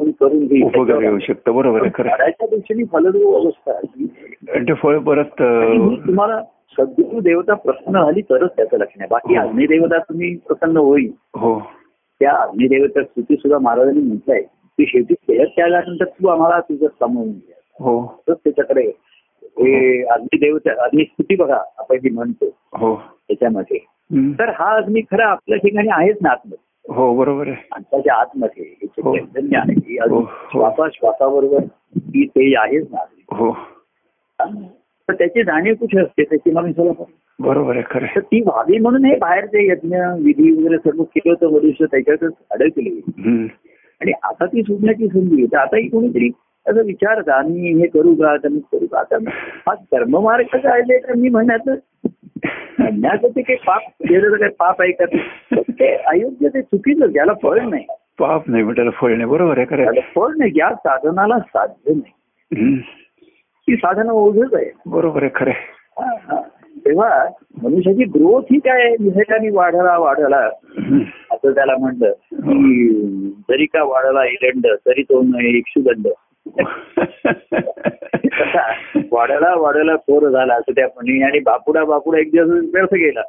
करून 0.00 0.62
उपकार 0.62 1.02
येऊ 1.02 1.18
शकतं. 1.18 1.54
बरोबर. 1.54 1.86
झाडाच्या 1.86 2.46
दृष्टीने 2.46 2.82
फलरूप 2.84 3.34
अवस्था 3.34 3.72
ते 4.56 4.74
फळ 4.74 4.98
परत 4.98 5.42
ही 5.42 5.96
तुम्हाला 5.96 6.42
सद्गुरू 6.78 7.20
देवता 7.20 7.54
प्रसन्न 7.54 8.02
झाली 8.02 8.20
तरच 8.20 8.50
त्याचं 8.56 8.76
लक्षण 8.78 9.00
आहे. 9.00 9.08
बाकी 9.10 9.36
हो. 9.36 9.48
अग्निदेवता 9.48 9.98
तुम्ही 9.98 10.36
प्रसन्न 10.36 10.76
होईल. 10.76 11.12
हो. 11.34 11.58
त्या 12.20 12.32
अग्निदेवता 12.32 13.02
स्तुती 13.02 13.36
सुद्धा 13.36 13.58
महाराजांनी 13.58 14.00
म्हटलंय. 14.00 14.42
की 14.78 14.86
शेवटी 14.86 15.14
देह 15.28 15.44
त्यागानंतर 15.44 16.04
तू 16.04 16.28
आम्हाला 16.28 16.60
तुझं 16.60 16.86
सामावून 16.86 17.30
हो. 17.80 18.22
तर 18.28 18.32
त्याच्याकडे 18.32 18.82
हे 19.42 20.04
अग्निदेवता 20.04 20.84
अग्निस्तुती 20.84 21.36
बघा 21.36 21.58
आपण 21.78 21.96
जी 21.96 22.10
म्हणतो 22.10 22.46
हो. 22.74 22.96
त्याच्यामध्ये. 22.96 23.78
तर 24.38 24.48
हा 24.48 24.76
अग्नी 24.76 25.00
खरा 25.00 25.26
आपल्या 25.26 25.58
ठिकाणी 25.58 25.88
आहेच 25.90 26.16
ना 26.22 26.30
आतमध्ये. 26.30 26.71
हो 26.88 27.14
बरोबर 27.16 27.48
आहे. 27.48 28.10
आतमध्ये 28.10 28.64
हे 28.64 28.86
हो. 29.02 29.16
चैतन्य 29.16 29.56
आहे 29.56 29.72
ही 29.72 29.96
हो, 29.98 30.04
अजून 30.04 30.18
हो. 30.18 30.48
श्वासा 30.52 30.88
श्वासाबरोबर 30.92 31.64
ती 31.98 32.26
ते 32.26 32.54
आहेच 32.56 32.86
ना. 32.92 33.04
हो. 33.36 33.52
तर 35.08 35.14
त्याची 35.14 35.42
जाणीव 35.42 35.74
कुठे 35.74 36.00
असते? 36.00 36.24
त्याची 36.24 36.50
माणसाला 36.50 37.02
बरोबर 37.38 37.74
आहे 37.74 37.82
खरं 37.90 38.06
तर 38.16 38.20
ती 38.20 38.40
व्हावी 38.40 38.78
म्हणून 38.78 39.04
हे 39.04 39.16
बाहेरचे 39.16 39.66
यज्ञ 39.70 39.96
विधी 39.96 40.50
वगैरे 40.50 40.76
सर्व 40.78 41.02
केलं 41.02 41.32
होतं 41.32 41.52
मनुष्य 41.52 41.84
त्याच्यातच 41.84 42.32
अडकले. 42.50 42.90
आणि 44.00 44.12
आता 44.22 44.46
ती 44.46 44.62
सुटण्याची 44.62 45.08
संधी 45.08 45.34
आहे. 45.34 45.46
तर 45.46 45.56
आताही 45.56 45.88
कोणीतरी 45.88 46.30
असं 46.66 46.84
विचारत 46.86 47.30
मी 47.46 47.72
हे 47.72 47.86
करू 47.86 48.14
का 48.14 48.36
तर 48.36 48.48
मी 48.48 48.60
करू 48.72 48.86
का 48.86 48.98
आता 48.98 49.16
हा 49.66 49.74
कर्ममार्ग 49.74 50.66
आहे 50.66 50.98
तर 50.98 51.14
मी 51.14 51.28
म्हणण्यात 51.28 51.68
म्हणण्याचं 52.78 53.28
ते 53.28 53.42
काही 53.42 53.56
पाप 53.66 53.82
केलं 54.08 54.30
तर 54.30 54.36
काही 54.36 54.52
पाप 54.58 54.80
आहे 54.82 54.92
का 54.92 55.04
ते? 55.04 55.94
अयोग्य 55.94 56.48
ते 56.48 56.62
चुकीचं 56.62 57.06
ज्याला 57.06 57.32
फळ 57.42 57.60
नाही 57.60 57.84
पाप 58.18 58.48
नाही 58.48 58.62
म्हटायला 58.64 58.90
फळ 58.90 59.14
नाही 59.14 59.24
बरोबर 59.24 59.58
आहे 59.58 59.66
खरं. 59.66 60.00
फळ 60.14 60.32
नाही 60.38 60.50
ज्या 60.50 60.74
साधनाला 60.74 61.38
साध्य 61.38 61.92
नाही. 61.94 62.76
ती 63.68 63.76
साधनं 63.76 64.12
ओझच 64.12 64.54
आहे 64.54 64.70
बरोबर 64.86 65.22
आहे 65.22 65.30
खरं. 65.34 65.50
हा, 65.98 66.14
हा. 66.24 66.40
तेव्हा 66.86 67.08
मनुष्याची 67.62 68.04
ग्रोथ 68.04 68.42
ही 68.52 68.58
काय 68.58 68.88
निसर्गाने 69.00 69.50
वाढला 69.50 69.96
वाढला. 69.98 70.38
असं 71.30 71.50
त्याला 71.50 71.76
म्हणलं 71.76 72.12
की 72.32 73.28
जरी 73.48 73.66
का 73.66 73.82
वाढला 73.84 74.24
इदंड 74.24 74.66
तरी 74.86 75.02
तो 75.02 75.20
न 75.22 75.44
इक्षुदंड 75.46 76.08
वाढला 79.12 79.54
वाढला 79.56 79.96
थोर 79.96 80.28
झाला 80.28 80.54
असं 80.54 80.72
त्या 80.72 80.86
म्हणे 80.86 81.22
आणि 81.24 81.38
बापुडा 81.38 81.84
बापुडा 81.84 82.18
एक 82.18 82.30
दिवस 82.30 82.48
व्यर्थ 82.74 82.94
गेला 82.94 83.20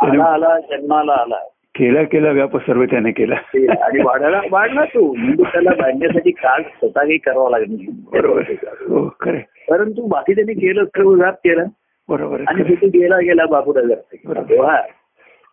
आला 0.00 0.24
आला 0.24 0.60
जन्माला 0.60 1.12
आला 1.12 1.36
केला 1.74 2.02
केला 2.02 2.30
व्याप 2.30 2.56
सर्व 2.56 2.84
त्याने 2.84 3.10
केला 3.10 3.34
आणि 3.82 4.02
वाढायला 4.02 4.40
वाढला 4.50 4.84
तो 4.84 5.14
म्हणजे 5.14 5.42
त्याला 5.42 5.70
बांधण्यासाठी 5.70 6.30
काळ 6.30 6.62
स्वतः 6.62 7.00
काही 7.00 7.16
करावं 7.18 7.50
लागणार 7.50 7.92
बरोबर. 8.12 8.42
हो 8.88 9.08
खरे 9.20 9.38
परंतु 9.68 10.06
बाकी 10.06 10.34
त्यांनी 10.34 10.54
केलं 10.54 10.84
सर्व 10.84 11.10
व्याप 11.10 11.34
केला 11.34 11.62
बरोबर 12.08 12.40
आणि 12.46 12.62
खरं. 12.62 12.70
तिथे 12.70 12.98
गेला 12.98 13.18
गेला 13.18 13.46
बापुडा 13.46 13.80
केला. 13.80 13.94
बरोबर. 14.24 14.48
तेव्हा 14.50 14.80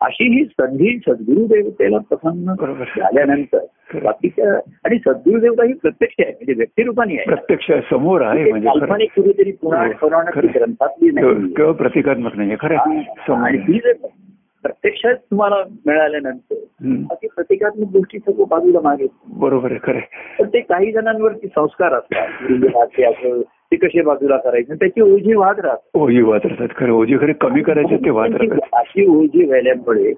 अशी 0.00 0.38
ही 0.38 0.44
संधी 0.44 0.98
सद्गुरुदेव 0.98 1.70
त्याला 1.70 1.98
प्रसन्न. 1.98 2.52
झाल्यानंतर. 2.96 3.58
बाकीच्या 4.02 4.54
आणि 4.56 4.98
सद्गुरुदेवता 4.98 5.64
ही 5.64 5.72
प्रत्यक्ष 5.72 6.14
आहे 6.18 6.30
म्हणजे 6.30 6.52
व्यक्तिरूपाने 6.52 7.14
आहे 7.14 7.24
प्रत्यक्ष 7.24 7.70
समोर 7.90 8.20
आहे 8.22 8.50
म्हणजे 8.50 8.68
काल्पनिक 8.68 9.10
कुठेतरी 9.16 9.52
पुराण 9.52 9.92
हो. 10.02 10.08
ग्रंथातली 10.08 11.10
नाही 11.10 11.72
प्रतिकात्मक 11.72 12.36
नाही 12.36 12.56
खरं. 12.60 12.76
हा. 12.76 13.46
आणि. 13.46 13.58
ती 13.58 13.80
जर 13.84 13.92
प्रत्यक्षात 14.62 15.14
तुम्हाला 15.14 15.56
मिळाल्यानंतर. 15.86 16.54
बाकी 16.82 17.26
प्रतिकात्मक 17.36 17.86
गोष्टी 17.92 18.18
सर्व 18.18 18.44
बाजूला 18.44 18.80
मागे 18.80 19.06
बरोबर 19.26 19.70
आहे 19.70 19.80
खरं. 19.82 19.98
पण 20.38 20.48
ते 20.48 20.60
काही 20.60 20.92
जणांवरती 20.92 21.46
संस्कार 21.46 21.92
असतात 21.92 22.28
असं 23.02 23.40
ते 23.74 23.88
कसे 23.88 24.02
बाजूला 24.02 24.36
करायचे? 24.36 24.74
त्याची 24.74 25.00
ओझी 25.00 25.34
वाद 25.34 25.60
राहत 25.60 25.76
ओझी 25.94 26.22
वाद 26.22 26.40
राहतात. 26.44 26.76
खरं 26.76 26.92
ओझी 26.92 27.16
खरे 27.16 27.32
कमी 27.32 27.62
करायचे 27.62 27.96
ते 27.96 28.10
वाद 28.10 28.34
राहतात. 28.34 28.68
अशी 28.72 29.06
ओझी 29.06 29.44
व्हायल्यामुळे 29.44 30.12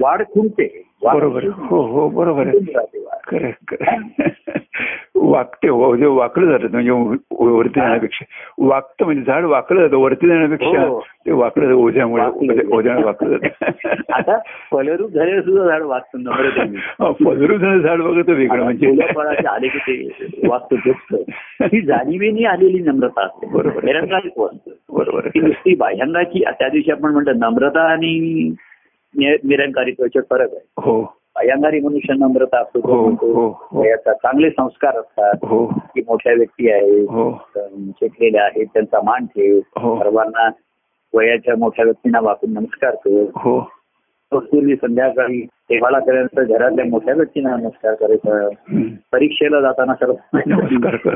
वाढ 0.00 0.22
खुंटते. 0.22 0.89
बरोबर. 1.04 1.38
आहे. 1.38 1.48
हो 1.48 1.80
हो 1.82 2.08
बरोबर 2.08 2.46
आहे. 2.46 2.58
वाढ. 2.76 3.16
खरं 3.28 3.46
हो, 5.68 5.96
जे 5.96 6.06
वाकलं 6.06 6.46
जातं 6.46 6.66
म्हणजे 6.70 6.90
वरती 7.30 7.80
जाण्यापेक्षा. 7.80 8.24
वागतं 8.58 9.04
म्हणजे 9.04 9.22
झाड 9.22 9.44
वाकलं 9.44 9.80
जातं 9.80 9.96
वरती 9.96 10.28
जाण्यापेक्षा 10.28 10.82
हो. 10.86 11.00
ते 11.26 11.32
वाकलं 11.32 11.64
जातं 11.64 11.76
ओझ्यामुळे. 11.76 12.22
वाकलं. 12.22 12.52
ओझ्या- 12.52 12.78
ओझ्याने 12.78 13.04
वाकलं 13.04 13.36
जातं. 13.36 13.48
आता 14.12 14.38
फलरूप 14.70 15.10
झाले 15.10 15.42
सुद्धा 15.42 15.64
झाड 15.64 15.82
वाचतं 15.82 16.22
हा, 17.00 17.12
फलरू 17.12 17.56
झालं 17.58 17.78
झाड 17.78 18.00
बघत 18.00 18.28
वेगळं 18.28 18.62
म्हणजे. 18.62 18.86
आले 19.46 19.68
की 19.68 19.78
ते 19.78 20.48
वाचतं 20.48 21.16
ही 21.62 21.80
जाणीवेनी 21.80 22.44
आलेली 22.44 22.78
नम्रता 22.78 23.24
असते. 23.24 23.46
बरोबर. 23.46 23.84
बरोबर 24.92 25.28
नुसती 25.36 25.74
बाह्यांगाची 25.74 26.44
त्या 26.58 26.68
दिवशी 26.68 26.90
आपण 26.90 27.12
म्हणतो 27.12 27.32
नम्रता 27.32 27.80
आणि 27.80 28.54
नि- 29.16 29.48
निरंकारित्वाचे 29.48 30.20
फरक 30.20 30.50
आहे. 30.52 30.66
हो. 30.78 31.02
बाह्यांगारी 31.34 31.80
मनुष्य 31.80 32.14
नम्रता 32.14 32.60
असतो 32.60 32.80
तो 32.80 32.94
हो, 32.94 33.48
हो. 33.48 33.80
वयाचा 33.80 34.12
चांगले 34.12 34.50
संस्कार 34.50 34.96
असतात. 34.96 35.34
की 35.94 36.00
मोठ्या 36.00 36.32
व्यक्ती 36.32 36.70
आहेत 36.70 37.08
हो. 37.08 37.42
शिकलेल्या 37.90 38.44
आहेत 38.44 38.66
त्यांचा 38.66 39.00
मान 39.04 39.26
ठेव. 39.26 39.60
सर्वांना 39.98 40.50
वयाच्या 41.14 41.56
मोठ्या 41.56 41.84
व्यक्तींना 41.84 42.20
वाकून 42.20 42.52
नमस्कार 42.52 42.94
कर. 42.94 43.24
पूर्वी 44.38 44.76
संध्याकाळी 44.76 45.40
देवाला 45.40 45.98
केल्यानंतर 45.98 46.44
घरातल्या 46.44 46.84
मोठ्या 46.84 47.14
व्यक्तींना 47.14 47.56
नमस्कार 47.56 47.94
करायचा. 47.94 48.48
परीक्षेला 49.12 49.60
जाताना 49.60 49.94
सर्व. 49.94 50.12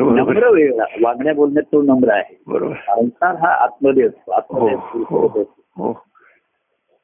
नम्र 0.05 0.49
वेगळा 0.49 0.85
वागण्या 1.03 1.35
बोलण्यात 1.35 1.65
तो 1.73 1.83
नम्र 1.83 2.11
आहे. 2.11 2.43
बरोबर. 2.47 2.75
संसार 2.75 3.35
हा 3.35 3.49
आत्मदेव 3.49 4.07
असतो 4.07 4.33
आत्मदेव 4.33 4.77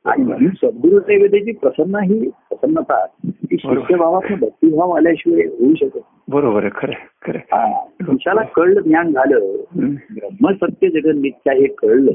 आणि 0.04 0.24
म्हणून 0.24 0.48
सद्गुरुदेवतेची 0.48 1.52
प्रसन्न 1.52 1.96
ही 1.96 2.28
प्रसन्नता 2.28 3.04
ही 3.04 3.56
शिष्यभावात 3.56 4.32
भक्तिभाव 4.32 4.90
आल्याशिवाय 4.90 5.42
होऊ 5.42 5.74
शकत 5.74 5.96
नाही. 5.96 6.19
बरोबर 6.28 6.62
आहे 6.62 6.70
खरं 6.74 6.92
खरं. 7.22 7.38
हा. 7.52 7.66
पुरुषाला 8.00 8.42
कळलं 8.42 8.80
ज्ञान 8.80 9.12
झालं 9.12 9.36
हम्म. 9.76 9.94
ब्रह्म 9.94 10.52
सत्य 10.52 10.88
जगन 10.88 11.18
मिथ्या 11.18 11.52
हे 11.52 11.66
कळलं. 11.66 12.12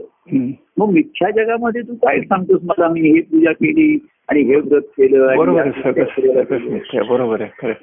मग 0.78 0.90
मिथ्या 0.90 1.30
जगामध्ये 1.32 1.82
तू 1.82 1.96
काय 1.96 2.20
सांगतोस 2.20 2.60
मला 2.64 2.88
मी 2.88 3.02
हे 3.02 3.22
पूजा 3.22 3.52
केली 3.52 3.98
आणि 4.30 4.42
हे 4.42 4.56
व्रत 4.56 4.82
केलं 4.98 5.36
बरोबर 7.08 7.42
आहे 7.42 7.50
खरं. 7.60 7.74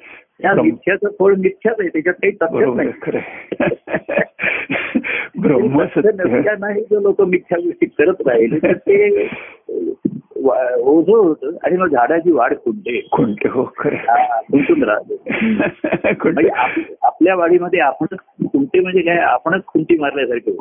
या 0.43 0.53
मिथ्याचं 0.53 1.07
फळ 1.19 1.35
मिथ्याच 1.35 1.75
आहे 1.79 1.89
त्याच्यात 1.89 2.15
काही 2.15 2.31
तथ्यच 2.31 2.75
नाही 2.75 2.89
खरं 3.01 3.17
आहे. 3.17 3.49
ब्रह्म 5.41 5.83
तथ्य 5.83 6.01
सत्य 6.01 6.27
नसतानाही 6.29 6.81
जो 6.81 6.99
लोक 6.99 7.21
मिथ्या 7.21 7.59
गोष्टी 7.59 7.85
करत 7.85 8.27
राहिले 8.27 8.57
तर 8.57 8.73
ते 8.73 9.27
ओझ 10.43 11.09
होत 11.09 11.35
आणि 11.63 11.77
मग 11.77 11.87
झाडाची 11.87 12.31
वाढ 12.31 12.53
खुंटते 12.53 13.07
खुंटे 13.11 13.49
हो 13.49 13.63
खुंटून 13.63 14.83
राहते. 14.83 15.15
खुंटे 16.13 16.31
म्हणजे 16.31 16.49
आप- 16.49 16.93
आपल्या 17.01 17.35
वाडीमध्ये 17.35 17.79
आपणच 17.79 18.19
खुंटे 18.53 18.79
म्हणजे 18.79 19.01
काय 19.01 19.17
आपणच 19.17 19.61
खुंटी 19.67 19.99
मारल्यासारखे 19.99 20.51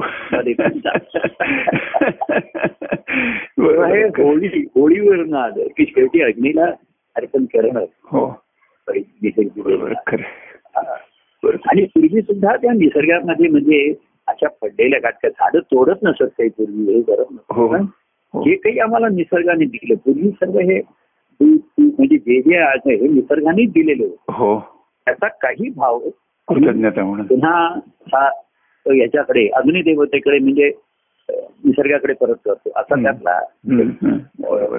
बरोबर. 3.58 4.22
होळी 4.22 4.66
होळीवर 4.76 5.16
नाद 5.16 5.58
की 5.76 5.84
शेवटी 5.84 6.22
अग्नीला 6.22 6.64
अर्पण 7.16 7.44
करणं. 7.44 7.84
हो. 8.04 8.26
आणि 11.68 11.84
पूर्वी 11.84 12.22
सुद्धा 12.22 12.56
त्या 12.56 12.72
निसर्गामध्ये 12.72 13.48
म्हणजे 13.48 13.94
अशा 14.26 14.48
पडलेल्या 14.48 15.00
गाठच्या 15.02 15.30
झाडं 15.30 15.58
तोडत 15.58 15.94
नसत 16.02 16.22
काही 16.22 16.48
पूर्वी 16.48 16.94
हे 16.94 17.02
करत 17.02 17.24
नसत 17.32 17.52
पण 17.52 17.56
हो. 17.56 17.76
जे 18.34 18.54
काही 18.54 18.78
आम्हाला 18.78 19.08
निसर्गाने 19.08 19.64
दिलं. 19.64 19.94
पूर्वी 19.94 20.30
सर्व 20.30 20.58
हे 20.58 20.80
म्हणजे 21.40 22.16
जे 22.16 22.40
जे 22.40 22.56
आहे 22.56 22.94
हे 22.94 23.08
निसर्गानेच 23.08 23.70
दिलेलं. 23.70 24.32
हो. 24.32 24.58
त्याचा 25.06 25.28
काही 25.28 25.70
भाव 25.76 25.98
कृतज्ञता 26.48 27.04
म्हणून. 27.04 27.26
पुन्हा 27.26 27.80
हा 28.14 28.28
याच्याकडे 28.86 29.48
अग्नी 29.48 29.82
देवतेकडे 29.82 30.38
म्हणजे 30.38 30.72
निसर्गाकडे 31.64 32.12
परत 32.12 32.34
करतो. 32.44 32.70
असा. 32.76 33.02
त्यातला. 33.02 33.40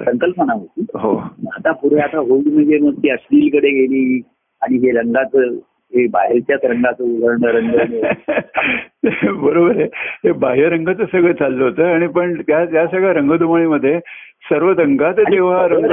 संकल्पना 0.04 0.52
होती. 0.52 0.84
हो. 0.94 1.16
आता 1.52 1.72
पुढे 1.72 2.00
आता 2.00 2.18
होळी 2.18 2.50
म्हणजे 2.50 2.78
मग 2.78 2.92
ती 2.92 3.10
अश्लीलकडे 3.10 3.68
गेली 3.68 4.20
आणि 4.62 4.76
हे 4.76 4.90
रंगाचं 4.90 5.56
हे 5.96 6.06
बाहेरच्याच 6.06 6.64
रंगाचं 6.64 7.04
उघडणं 7.04 7.48
रंग 7.48 7.70
बरोबर 9.42 9.76
आहे. 9.76 9.84
हे 10.24 10.32
बाह्य 10.32 10.68
रंगाचं 10.68 11.04
सगळं 11.04 11.32
चाललं 11.32 11.64
होतं 11.64 11.84
आणि 11.84 12.06
पण 12.06 12.40
त्या 12.40 12.64
त्या 12.64 12.86
सगळ्या 12.86 13.12
रंगधुमाळीमध्ये 13.12 14.00
सर्व 14.50 14.72
रंगात 14.72 15.14
जेव्हा 15.32 15.68
रंग 15.68 15.84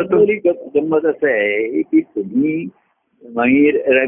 गंमत 0.76 1.06
असं 1.06 1.28
आहे 1.28 1.82
की 1.82 2.02
तुम्ही 2.02 2.68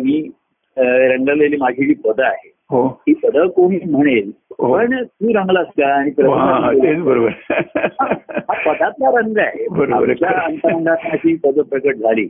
मी 0.01 0.29
रंगलेली 0.77 1.57
माझी 1.57 1.85
जी 1.85 1.93
पदं 1.93 2.23
आहे 2.23 2.51
हो. 2.69 2.87
ती 2.87 3.13
पदं 3.13 3.47
कोणी 3.47 3.79
म्हणेल 3.89 4.31
हो. 4.59 4.77
पण 4.77 5.03
तू 5.03 5.33
रंगलास 5.33 5.67
का 5.67 5.93
आणि 5.93 6.11
हा, 6.19 6.71
बरोबर. 7.03 7.29
हा 7.49 8.53
पदातला 8.65 9.19
रंग 9.19 9.37
आहे. 9.37 9.67
बरोबर 9.67 10.25
अंतरंगात 10.25 10.97
अशी 11.03 11.35
पद 11.35 11.59
प्रकट 11.59 11.95
झाली. 11.95 12.27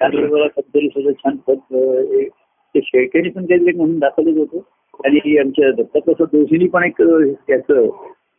त्याचबरोबर 0.00 0.46
कधीतरी 0.46 0.88
सुद्धा 0.88 1.10
छान 1.12 1.36
पद 1.46 1.74
हे- 1.74 2.28
ते 2.74 2.80
शेळकेने 2.84 3.28
पण 3.28 3.44
काहीतरी 3.46 3.76
म्हणून 3.76 3.98
दाखवलंच 3.98 4.36
होतं. 4.38 4.58
आणि 5.04 5.36
आमच्या 5.38 5.70
दत्तप्रसाद 5.70 6.28
जोशीनी 6.32 6.66
पण 6.68 6.84
एक 6.84 7.02
त्याचं 7.46 7.88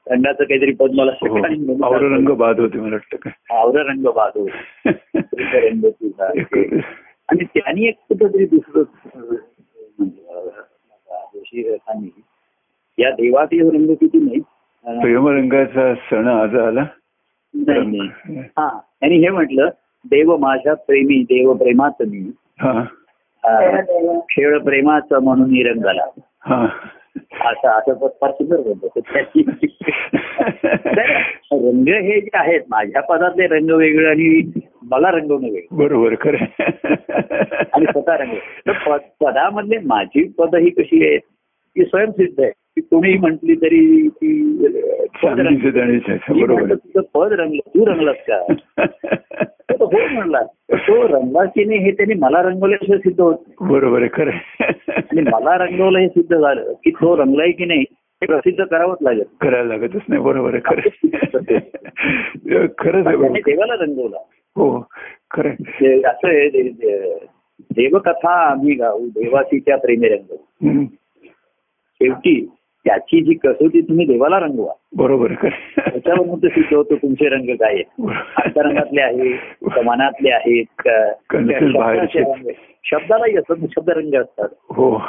रंगाचं 0.08 0.44
काहीतरी 0.44 0.74
पद 0.74 0.92
मला 0.92 1.12
म्हणून 1.22 1.70
हो 1.70 1.74
दाखवलं. 1.90 2.34
बाद 2.36 2.60
होते 2.60 2.80
मला 2.80 2.96
वाटतं 2.96 3.18
काय? 3.18 3.58
आवरा 3.58 3.82
रंग 3.84 4.04
बाजू 4.16 4.46
रंग 4.86 5.86
तुझा 5.86 6.32
एक- 6.36 6.80
आणि 7.30 7.44
त्यांनी 7.46 7.88
एक 7.88 7.96
कुठंतरी 8.10 8.46
दुसरं 8.46 8.84
जोशी 11.34 11.64
या 12.98 13.10
देवात 13.12 13.48
हे 13.54 13.60
रंग 13.60 13.94
किती 13.94 14.20
नाही. 14.20 14.40
प्रेमरंगाचा 14.86 15.94
सण 16.10 16.28
आज 16.28 16.56
आला. 16.56 16.86
नाही 17.54 17.86
नाही. 17.88 18.40
हा 18.58 18.68
आणि 19.02 19.18
हे 19.18 19.30
म्हटलं 19.30 19.70
देव 20.06 20.38
माझ्या 20.38 20.74
प्रेमी 20.74 21.24
देव 21.24 21.54
प्रेमात 21.54 22.02
मी 22.02 22.32
हा. 22.62 22.84
खेळ 24.30 24.58
प्रेमाचा 24.58 25.20
म्हणून 25.20 25.66
रंगाला 25.66 26.06
हा. 26.40 26.68
असं 27.42 27.68
असं 27.68 27.94
पण 27.94 28.08
फार 28.22 28.32
सुंदर 28.32 28.62
बोलतो. 28.62 28.90
रंग 31.52 31.88
हे 31.88 32.22
जे 32.22 32.30
आहेत 32.34 32.62
माझ्या 32.70 33.02
पदातले 33.02 33.48
रंग 33.48 33.70
वेगळे 33.70 34.10
आणि 34.10 34.52
मला 34.84 35.12
रंगवणं 35.12 35.48
वेगळं. 35.48 35.78
बरोबर 35.78 36.16
खरं. 36.22 36.38
आणि 37.74 37.86
स्वतः 37.86 38.16
रंग. 38.16 38.36
पदामधले 39.22 39.78
माझी 39.86 40.34
पद 40.38 40.56
ही 40.56 40.70
कशी 40.70 41.08
आहेत 41.08 41.20
ती 41.76 41.86
स्वयंसिद्ध 41.86 42.42
आहे 42.42 42.52
ती 42.78 42.82
कोणीही 42.82 43.18
म्हटली 43.18 43.56
तरी 43.56 44.08
ती 44.08 44.32
पद 45.24 45.40
तुझं 45.40 47.36
रंगलं 47.36 47.60
तू 47.68 47.86
रंगलास 47.86 48.16
का? 48.30 48.38
हो 49.80 50.08
म्हणला. 50.08 50.42
तो 50.74 51.08
रंगला 51.08 51.44
की 51.46 51.64
नाही 51.66 51.80
हे 51.80 51.92
त्यांनी 51.92 52.14
मला 52.14 52.42
रंगवल्याशिवाय 52.42 53.00
सिद्ध 53.00 53.22
होत. 53.22 53.36
बरोबर 53.62 54.00
आहे 54.02 54.10
खरं 54.14 54.32
आणि 54.62 55.22
मला 55.22 55.58
रंगवलं 55.58 56.00
हे 56.00 56.08
सिद्ध 56.08 56.36
झालं 56.38 56.74
की 56.84 56.92
तो 56.92 57.16
रंगलाय 57.18 57.52
की 57.52 57.66
नाही 57.66 57.80
हे 57.82 58.26
प्रसिद्ध 58.26 58.64
करावंच 58.64 58.98
लागेल. 59.02 59.24
करायला 59.42 59.76
लागतच 59.76 60.02
नाही 60.10 60.22
बरोबर 60.22 60.54
आहे 60.54 60.62
खरं 60.66 60.82
खरंच. 62.80 63.06
देवाला 63.46 63.74
रंगवला. 63.74 64.18
हो 64.56 64.88
खरं 65.32 65.50
आहे. 65.50 65.64
ते 65.64 66.02
असं 66.04 66.28
आहे 66.28 66.50
देवकथा 67.76 68.32
आम्ही 68.52 68.76
गाऊ 68.76 69.06
देवासीच्या 69.06 69.78
प्रेमी 69.78 70.10
रंग 70.10 70.36
हम्म. 70.68 70.86
शेवटी 72.02 72.55
त्याची 72.86 73.22
जी 73.22 73.34
कसोटी 73.34 73.82
तुम्ही 73.82 74.06
देवाला 74.06 74.40
रंगवा. 74.40 74.74
बरोबर 74.96 75.32
आहे 75.32 75.36
खरं. 75.42 75.90
त्याच्यावर 75.90 76.28
मग 76.28 76.38
ते 76.38 76.76
होतं 76.76 76.96
तुमचे 76.96 77.30
रंग 77.30 77.56
काय. 77.56 77.78
अंतरंगातले 78.38 79.02
आहेत 79.02 79.80
मनातले 79.86 80.32
आहेत. 80.32 80.66
शब्दालाही 82.84 83.38
असतात 83.38 83.56
शब्द 83.70 83.90
रंग 83.90 84.22
असतात. 84.22 84.48
हो. 84.70 85.02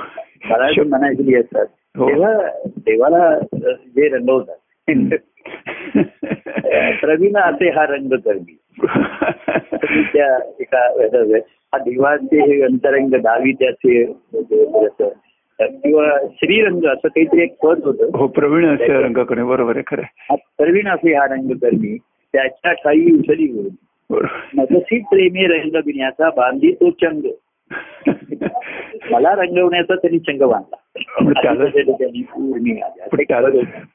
मनातली 0.89 1.35
असतात. 1.35 1.67
हो. 1.97 2.09
तेव्हा 2.09 2.33
देवाला 2.67 3.39
जे 3.69 4.09
रंगवतात. 4.09 4.57
प्रवीण 7.01 7.37
असे 7.37 7.69
हा 7.69 7.87
रंग 7.87 8.13
तुम्ही 8.13 10.03
त्या 10.03 10.39
एका 10.61 10.79
हा 11.73 11.79
देवाचे 11.79 12.41
हे 12.41 12.63
अंतरंग 12.63 13.09
दावी 13.09 13.53
त्याचे 13.53 14.05
असं, 14.05 15.09
किंवा 15.61 16.09
श्रीरंग 16.35 16.85
असं 16.85 17.09
काहीतरी 17.09 17.43
एक 17.43 17.59
पद 17.59 17.81
होतं. 17.85 18.19
हो 18.19 18.27
प्रवीण 18.27 18.75
असे 18.75 18.87
रंगाकडे 18.87 19.43
बरोबर 19.43 19.77
आहे 19.77 19.83
खरं 19.87 20.35
प्रवीण 20.35 20.89
असे 20.89 21.15
हा 21.15 21.25
रंग 21.25 21.53
करमी 21.53 21.97
त्याच्या 22.35 22.73
ठाई 22.73 23.01
होईल 23.01 23.69
बरोबर. 24.11 24.27
नगसी 24.55 24.99
प्रेमी 24.99 25.47
रंग 25.47 25.81
बिण्याचा 25.85 26.31
बांधी 26.31 26.73
तो 26.73 26.91
चंग. 26.91 27.27
मला 29.11 29.35
रंगवण्याचा 29.35 29.95
त्यांनी 29.95 30.19
चंग 30.19 30.49
बांधला. 30.49 30.77
पण 31.25 31.33
त्याला- 31.33 31.67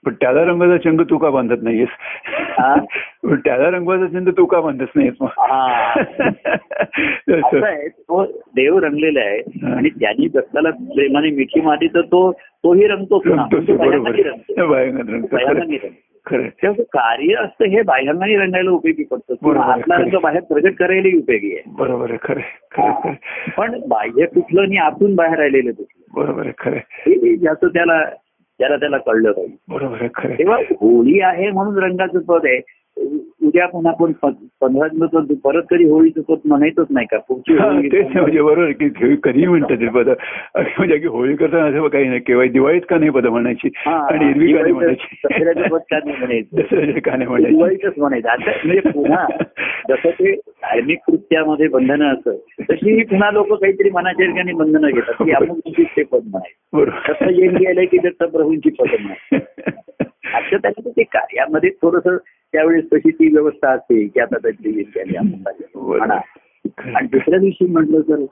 पण 0.06 0.14
रंगाचा 0.44 0.78
चंग 0.78 1.02
तू 1.02 1.18
का 1.18 1.30
बांधत 1.30 1.58
नाहीयेस? 1.62 1.88
हा? 2.34 2.76
पण 3.24 3.36
त्याला 3.36 3.70
रंगाचा 3.70 4.08
चंग 4.08 4.28
तू 4.28 4.46
का 4.46 4.60
बांधत 4.60 4.96
हा. 5.22 5.94
आहे. 7.64 7.88
तो 7.88 8.26
देव 8.26 8.78
रंगलेला 8.78 9.20
आहे. 9.20 9.38
आणि 9.76 9.90
त्यांनी 9.90 10.28
दत्ताला 10.28 10.70
प्रेमाने 10.70 11.30
मिठी 11.30 11.62
मारली 11.62 11.88
तर 11.88 12.02
तो 12.02 12.32
तोही 12.32 12.88
रंगतो. 12.88 13.20
रंगतो. 15.08 15.88
त्याचं 16.30 16.84
कार्य 16.84 17.34
असतं 17.34 17.66
हे 17.66 17.82
बाह्यांगाने 17.82 18.38
रंगायला 18.38 18.72
उपयोगी 18.72 19.04
पडतं. 19.04 19.60
आतला. 19.60 19.96
रंग 19.96 20.20
बाहेर 20.24 20.42
प्रगट 20.42 20.74
करायलाही 20.76 21.18
उपयोगी 21.18 21.54
आहे. 21.54 21.62
बरोबर 21.68 22.10
आहे 22.10 22.20
खरं 22.24 22.40
खरं 22.72 22.92
खरं 23.04 23.14
पण 23.58 23.82
बाह्य 23.88 24.26
कुठलं 24.26 24.62
आणि 24.62 24.78
आतून 24.78 25.16
बाहेर 25.16 25.38
राहिलेलं 25.38 25.72
कुठलं? 25.72 26.24
बरोबर 26.24 26.42
आहे 26.46 26.54
खरं 26.58 27.36
ज्याचं 27.36 27.68
त्याला 27.68 28.06
त्याला 28.60 28.76
त्याला 28.76 28.98
कळलं 28.98 29.32
पाहिजे. 29.32 29.56
बरोबर 29.70 29.98
आहे 30.02 30.10
खरं 30.16 30.34
तेव्हा 30.34 30.58
होळी 30.58 31.22
आहे 31.22 31.52
म्हणून 31.52 31.84
रंगाचं 31.84 32.20
पद 32.20 32.42
आहे. 32.46 32.62
उद्या 32.98 33.66
पुन्हा 33.68 33.92
आपण 33.92 34.12
पंधरा 34.62 34.88
दिवस 34.88 35.40
परत 35.44 35.64
कधी 35.70 35.84
होळीचं 35.84 36.22
पद 36.22 36.38
म्हणायचंच 36.46 36.88
नाही 36.90 37.08
का? 37.12 37.18
पुढची 37.18 37.54
होळी 37.54 37.90
तेच 37.90 38.06
म्हणजे 38.06 38.42
बरोबर 38.42 38.72
की 38.72 38.90
ते 38.90 39.16
कधीही 39.24 39.48
म्हणतात 39.48 39.78
ते 39.78 39.88
पद. 39.88 40.10
म्हणजे 40.56 40.98
की 40.98 41.08
होळी 41.08 41.36
करताना 41.36 41.66
असं 41.66 41.88
काही 41.88 42.08
नाही 42.08 42.20
केव्हा 42.20 42.46
दिवाळीत 42.46 42.82
का 42.90 42.98
नाही 42.98 43.12
पद 43.12 43.26
म्हणायची? 43.26 43.70
आणि 43.86 44.30
एरवी 44.30 44.54
का 44.54 44.62
नाही 44.62 44.74
म्हणायची? 44.74 45.16
दसऱ्याचे 46.54 47.00
का 47.00 47.16
नाही 47.16 47.30
म्हणायची? 47.30 47.56
दिवाळीतच 47.56 47.94
म्हणायचं. 47.98 48.30
आता 48.30 48.52
म्हणजे 48.66 48.90
पुन्हा 48.90 49.26
जसं 49.90 50.10
ते 50.10 50.36
धार्मिक 50.36 51.00
कृत्यामध्ये 51.08 51.68
बंधनं 51.68 52.14
असत 52.14 52.30
तशी 52.72 53.04
पुन्हा 53.04 53.32
लोक 53.32 53.54
काहीतरी 53.54 53.90
मनाच्या 53.90 54.26
ठिकाणी 54.26 54.54
बंधनं 54.54 54.88
घेतात 54.88 55.26
की 55.26 55.32
अमुक 55.32 55.58
ते 55.80 56.04
पद 56.04 56.20
म्हणायचं. 56.26 56.78
बरोबर. 56.78 57.12
दत्त 57.12 57.68
आलंय 57.68 57.86
की 57.86 57.98
दत्त 57.98 58.24
प्रभूंची 58.24 58.70
पद 58.70 58.88
म्हणायचं. 59.00 59.46
असं 60.38 60.58
त्याचं 60.62 60.90
ते 60.90 61.04
कार्यामध्ये 61.04 61.70
थोडस 61.70 62.08
त्यावेळेस 62.54 62.86
तशी 62.94 63.12
ती 63.12 63.34
व्यवस्था 63.34 63.70
असते 63.70 64.08
की 64.08 64.20
आता 64.20 64.38
त्याची 64.38 64.84
आणि 66.78 67.08
दुसऱ्या 67.08 67.40
दिवशी 67.40 67.66
म्हटलं 67.66 68.02
तर 68.02 68.26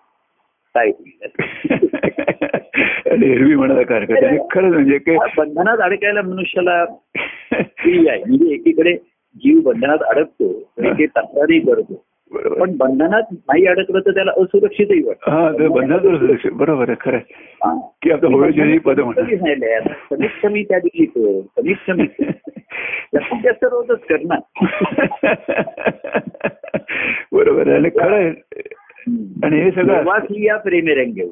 काय? 0.76 0.90
होईल? 0.90 1.28
आणि 3.12 3.32
एरवी 3.32 3.56
म्हणायला 3.56 3.84
काय 3.84 4.00
हरकत 4.00 4.16
नाही. 4.22 4.38
खरंच 4.52 4.74
म्हणजे 4.74 4.98
बंधनात 5.38 5.78
अडकायला 5.82 6.22
मनुष्याला 6.22 6.72
आहे. 6.72 8.24
म्हणजे 8.24 8.54
एकीकडे 8.54 8.94
जीव 9.36 9.62
बंधनात 9.62 9.98
अडकतो 10.02 10.72
आणि 10.78 10.92
ते 10.92 11.06
तक्रारही 11.06 11.60
करतो. 11.60 12.06
पण 12.34 12.78
बंधनात 12.78 13.22
नाही 13.32 13.66
अडकलं 13.66 14.00
तर 14.00 14.12
त्याला 14.12 14.32
असुरक्षितही 14.38 15.04
वाटतं. 15.04 15.32
हा 15.32 15.52
ते 15.52 15.68
बंधाच 15.68 16.02
बरोबर 16.54 16.90
आहे 16.90 16.96
खरं. 17.02 17.18
की 18.02 18.12
आता 18.12 18.28
दिवशी 18.28 18.78
पद 18.78 19.00
कमीत 19.00 20.30
कमी 20.44 20.64
त्या 20.64 20.80
दिवशी 20.80 21.06
कमीत 21.58 21.76
कमी. 21.88 22.06
जास्तीत 23.14 23.40
जास्त 23.44 23.64
रोजच 23.64 24.00
कर 24.00 24.18
ना 24.24 24.36
बरोबर 27.32 27.68
आहे. 27.68 27.78
आणि 27.78 27.90
खरं 27.90 28.16
आहे. 28.16 28.30
आणि 29.44 29.62
हे 29.62 29.72
सगळं 29.72 29.94
देवाची 29.94 30.46
या 30.48 30.58
प्रेमी 30.58 30.96
रंग 30.96 31.12
घेऊ 31.12 31.30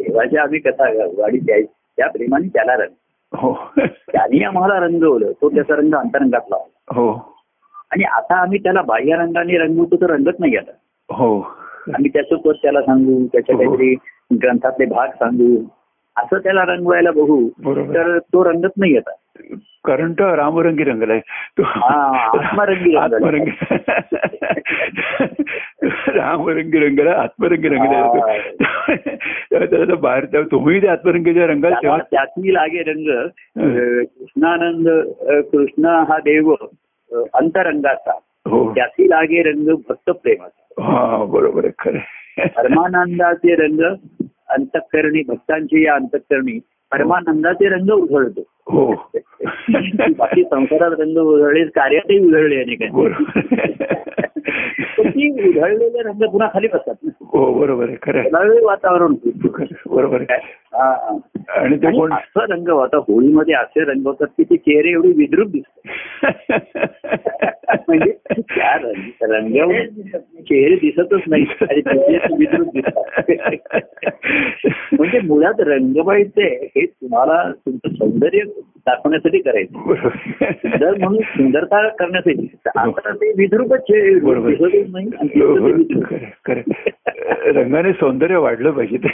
देवाच्या 0.00 0.42
आम्ही 0.42 0.58
कथा 0.60 0.92
गाऊ 0.92 1.20
आणि 1.20 1.38
त्या 1.38 2.08
प्रेमाने 2.10 2.48
त्याला 2.48 2.76
रंग. 2.76 2.94
हो. 3.32 3.52
त्यांनी 3.78 4.42
आम्हाला 4.44 4.80
रंगवलं. 4.80 5.32
तो 5.32 5.48
त्याचा 5.50 5.76
रंग 5.76 5.94
अंतरंगात 5.94 6.40
लावला 6.50 7.00
हो. 7.00 7.39
आणि 7.90 8.04
आता 8.04 8.40
आम्ही 8.42 8.58
त्याला 8.58 8.82
बाह्य 8.82 9.16
रंगाने 9.16 9.58
रंगवतो 9.58 9.96
तर 9.96 10.10
रंगत 10.10 10.40
नाही 10.40 10.56
आता. 10.56 10.70
हो. 11.14 11.40
आम्ही 11.94 12.08
त्याचं 12.08 12.36
पद 12.36 12.52
त्याला 12.62 12.80
सांगू 12.80 13.26
त्याच्या 13.26 13.56
हो. 13.56 13.62
काहीतरी 13.62 13.94
ग्रंथातले 14.42 14.84
भाग 14.84 15.08
सांगू 15.08 15.62
असं 16.16 16.38
त्याला 16.38 16.64
रंगवायला 16.64 17.10
बघू. 17.10 17.48
तर 17.94 18.18
तो 18.18 18.44
रंगत 18.44 18.76
नाही 18.76 18.96
आता. 18.96 19.10
कारण 19.84 20.12
तो 20.12 20.36
रामरंगी 20.36 20.84
रंगलाय. 20.84 21.20
तो 21.58 21.62
हा, 21.66 22.16
आत्मरंगी. 22.38 22.96
आत्मरंगी. 22.96 23.50
रामरंगी 26.14 26.78
रंगला 26.78 27.10
आत्मरंगी 27.10 27.68
रंगला. 27.68 28.12
त्याला 29.64 29.94
बाहेर 29.94 30.42
तुम्ही 30.42 30.86
आत्मरंगीच्या 30.86 31.46
रंगात 31.46 32.00
त्याची 32.10 32.54
लागे 32.54 32.82
रंग 32.82 33.26
कृष्णानंद 34.04 34.88
कृष्ण 35.52 35.84
हा 35.84 36.18
देव 36.18 36.54
अंतरंगाचा. 37.12 38.18
हो. 38.46 38.74
त्याची 38.74 39.10
लागे 39.10 39.42
रंग 39.42 39.68
भक्त 39.88 40.10
प्रेमाचा. 40.10 40.82
हा 40.82 41.24
बरोबर 41.24 41.64
आहे 41.64 41.72
खरं 41.78 41.98
परमानंदाचे 42.46 43.54
रंग 43.54 43.94
अंतःकरणी 44.48 45.22
भक्तांची 45.28 45.84
या 45.84 45.94
अंतःकरणी 45.94 46.58
परमानंदाचे 46.92 47.68
रंग 47.68 47.90
उधळतो. 47.90 48.40
हो. 48.40 48.92
बाकी 50.18 50.44
संसारात 50.44 50.90
रंग 51.00 51.16
उधळले 51.16 51.64
कार्यातही 51.64 52.18
उधळले 52.18 52.62
अनेकांनी 52.62 53.08
उधळलेले 55.48 56.02
रंग 56.02 56.22
पुन्हा 56.28 56.48
खाली 56.52 56.66
बसतात 56.66 56.94
ना. 57.02 57.10
हो 57.20 57.52
बरोबर 57.52 57.88
आहे 57.88 57.96
खरं 58.02 58.22
वातावरण 58.62 59.14
बरोबर 59.86 60.20
आहे. 60.20 60.59
आणि 60.72 61.76
ते 61.76 61.90
कोण 61.90 62.12
असं 62.12 62.40
रंग 62.40 62.68
आता 62.68 62.96
होळीमध्ये 62.96 63.54
असे 63.54 63.84
रंग 63.84 64.06
होतात 64.06 64.26
की 64.26 64.44
ते 64.44 64.56
चेहरे 64.56 64.90
एवढे 64.90 65.08
विद्रूप 65.16 65.48
दिसतात. 65.48 65.80
म्हणजे 67.88 68.12
त्या 68.40 68.74
रंग 68.74 69.22
रंगावर 69.22 69.82
चेहरे 70.40 70.74
दिसतच 70.74 71.20
नाही 71.26 71.44
आणि 71.60 71.82
विद्रूप 72.38 72.68
दिसतात. 72.74 73.30
म्हणजे 74.92 75.20
मुळात 75.20 75.60
रंगबाईचे 75.60 76.70
हे 76.76 76.86
तुम्हाला 76.86 77.52
तुमचं 77.52 77.88
सौंदर्य 77.88 78.40
दाखवण्यासाठी 78.86 79.38
करायचं. 79.38 79.94
सुंदर 80.52 80.94
म्हणून 80.98 81.20
सुंदरता 81.22 81.88
करण्यासाठी 81.88 82.48
आता 82.76 83.12
ते 83.12 83.32
विद्रूपच 83.36 83.80
चेहरे 83.80 84.14
बरोबर. 84.20 84.50
दिसतच 84.50 84.92
नाही 84.92 85.06
हो, 85.40 85.46
हो. 85.46 85.68
रंगाने 87.60 87.92
सौंदर्य 87.92 88.36
वाढलं 88.36 88.70
पाहिजे 88.70 88.96
ते. 88.96 89.08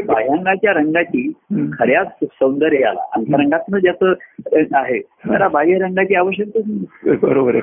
बड- 0.00 0.14
बाह्यांगाच्या 0.14 0.72
रंगाची. 0.72 1.32
खऱ्याच 1.78 2.06
सौंदर्याला 2.22 3.00
अंतरंगातनं 3.12 3.78
ज्याचं 3.78 4.12
आहे 4.72 5.00
त्याला 5.00 5.48
बाह्य 5.48 5.78
रंगाची 5.78 6.14
आवश्यकता 6.14 6.58
नाही. 6.66 7.16
बरोबर 7.16 7.54
आहे 7.54 7.60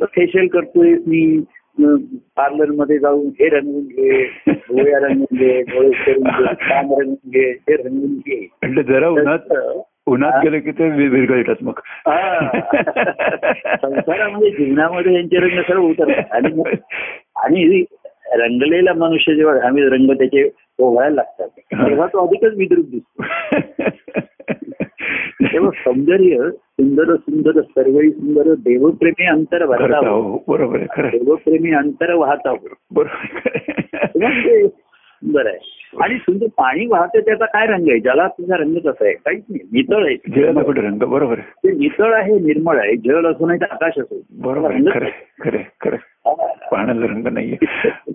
फेशियल 0.00 0.46
करतोय 0.46 0.90
मी 0.90 1.44
पार्लरमध्ये 2.36 2.98
जाऊन 2.98 3.26
हे 3.26 3.48
रंगवून 3.48 3.84
घे 3.84 4.24
डोळ्या 4.46 4.98
रंगवून 4.98 5.36
घे 5.36 5.62
डोळे 5.62 5.90
करून 5.90 6.22
घे 6.22 6.44
कान 6.44 6.84
रंगवून 6.84 7.30
घे 7.30 7.50
हे 7.50 7.76
रंगवून 7.76 8.14
घे. 8.14 8.48
म्हटलं 8.62 8.82
जरा 8.82 9.08
उन्हात 9.08 9.54
उन्हात 10.06 10.44
गेलं 10.44 10.58
की 10.58 10.70
ते 10.70 11.08
विरघळतात 11.08 11.54
मग. 11.62 11.72
संसारामध्ये 13.82 14.50
जीवनामध्ये 14.50 15.14
यांचे 15.14 15.36
रंग 15.36 15.60
सर्व 15.60 15.82
उतरतात. 15.82 16.22
आणि 16.30 16.62
आणि 17.36 17.84
रंगलेला 18.32 18.92
मनुष्य 18.92 19.34
जेव्हा 19.34 19.58
घामी 19.58 19.82
रंग 19.82 20.10
त्याचे 20.10 20.48
ओघायला 20.78 21.14
लागतात. 21.14 21.48
तेव्हा 21.88 22.06
तो 22.06 22.26
अधिकच 22.26 22.56
विद्रुप 22.56 22.84
दिसतो. 22.90 23.24
तेव्हा 25.52 25.70
सौंदर्य 25.70 26.50
सुंदर 26.50 27.16
सुंदर 27.16 27.60
सर्वही 27.60 28.10
सुंदर 28.10 28.54
देवप्रेमी 28.54 29.26
अंतर 29.26 29.66
भरता 29.66 29.96
आहे, 29.96 30.06
हो, 30.06 30.44
बरोबर. 30.48 30.78
देवप्रेमी 30.98 31.70
अंतर 31.70 32.12
वाहता 32.12 32.50
हो. 32.50 32.56
बरोबर 32.90 34.66
सुंदर 35.24 35.46
आहे. 35.46 35.58
आणि 36.00 36.14
सुंदर 36.14 36.46
पाणी 36.46 36.86
वाहतं 36.86 37.20
त्याचा 37.20 37.44
काय 37.44 37.66
रंग 37.66 37.90
आहे? 37.90 38.00
ज्याला 38.00 38.26
तुझा 38.28 38.56
रंग 38.56 38.74
कसा 38.74 39.04
आहे? 39.04 39.14
काहीच 39.14 39.44
नाही. 39.48 39.60
नितळ 39.72 40.04
आहे. 40.04 40.14
रंग? 40.80 40.98
बरोबर 40.98 41.34
ते 41.34 41.72
नितळ 41.72 42.12
आहे 42.12 42.32
निर्मळ 42.32 42.78
आहे. 42.78 42.96
जल 42.96 43.26
असो 43.26 43.46
नाही 43.46 43.60
तर 43.60 43.66
आकाश 43.70 43.92
असो. 43.98 44.20
बरोबर 44.32 44.70
खरं 44.90 45.58
खरं. 45.84 45.96
पाण्याचा 46.72 47.06
रंग 47.06 47.26
नाहीये 47.26 47.66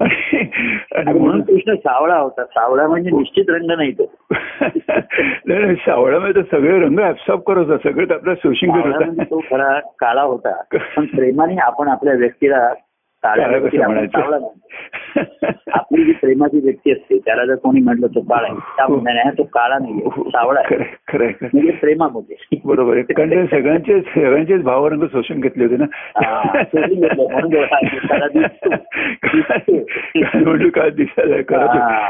आणि 0.01 0.37
आणि 0.37 1.09
आणि 1.09 1.19
म्हणून 1.19 1.41
कृष्ण 1.41 1.75
सावळा 1.75 2.15
होता. 2.15 2.43
सावळा 2.43 2.87
म्हणजे 2.87 3.09
निश्चित 3.09 3.45
रंग 3.49 3.71
नाही 3.77 3.91
तो. 3.91 4.15
नाही, 5.45 5.59
नाही, 5.59 5.75
सावळ्यामध्ये 5.75 6.41
तर 6.41 6.57
सगळे 6.57 6.79
रंग 6.79 6.99
ऍब्सॉर्ब 6.99 7.41
करत 7.41 7.65
होता. 7.65 7.89
सगळे 7.89 8.13
आपल्या 8.13 8.33
शोषण 8.35 8.71
करत 8.71 8.85
म्हणजे 8.85 9.05
होता 9.05 9.23
तो 9.23 9.39
खरा 9.39 9.79
काळा 9.79 10.21
होता. 10.21 10.61
पण 10.97 11.05
प्रेमाने 11.05 11.55
आपण 11.55 11.87
आपल्या 11.87 12.13
व्यक्तीला 12.13 12.73
सावळा. 13.25 14.37
आपली 15.73 16.03
जी 16.03 16.11
प्रेमाची 16.11 16.59
व्यक्ती 16.59 16.91
असते 16.91 17.17
त्याला 17.17 17.45
जर 17.45 17.55
कोणी 17.55 17.81
म्हटलं 17.81 18.07
तो 18.07 18.21
काळा 18.21 18.47
आहे 18.47 18.55
त्या 18.55 18.85
हो. 18.85 18.95
तो 19.37 19.43
काळा 19.43 19.79
नाहीये 19.79 20.29
सावळा 20.29 20.59
आहे 20.59 20.95
खरं 21.07 21.23
आहे. 21.23 21.33
म्हणजे 21.41 21.71
प्रेमामध्ये 21.71 22.59
बरोबर 22.65 23.01
कारण 23.01 23.45
सगळ्यांचे 23.45 24.01
सगळ्यांचेच 24.01 24.61
भावरंग 24.61 25.03
शोषण 25.11 25.39
घेतले 25.39 25.65
होते 25.65 25.83
हा, 25.83 26.63
शोषून 26.63 26.99
घेतलं. 26.99 27.31
म्हणून 27.31 27.55
हा 27.55 27.65
काय 30.69 30.89
दिसायला 30.89 32.09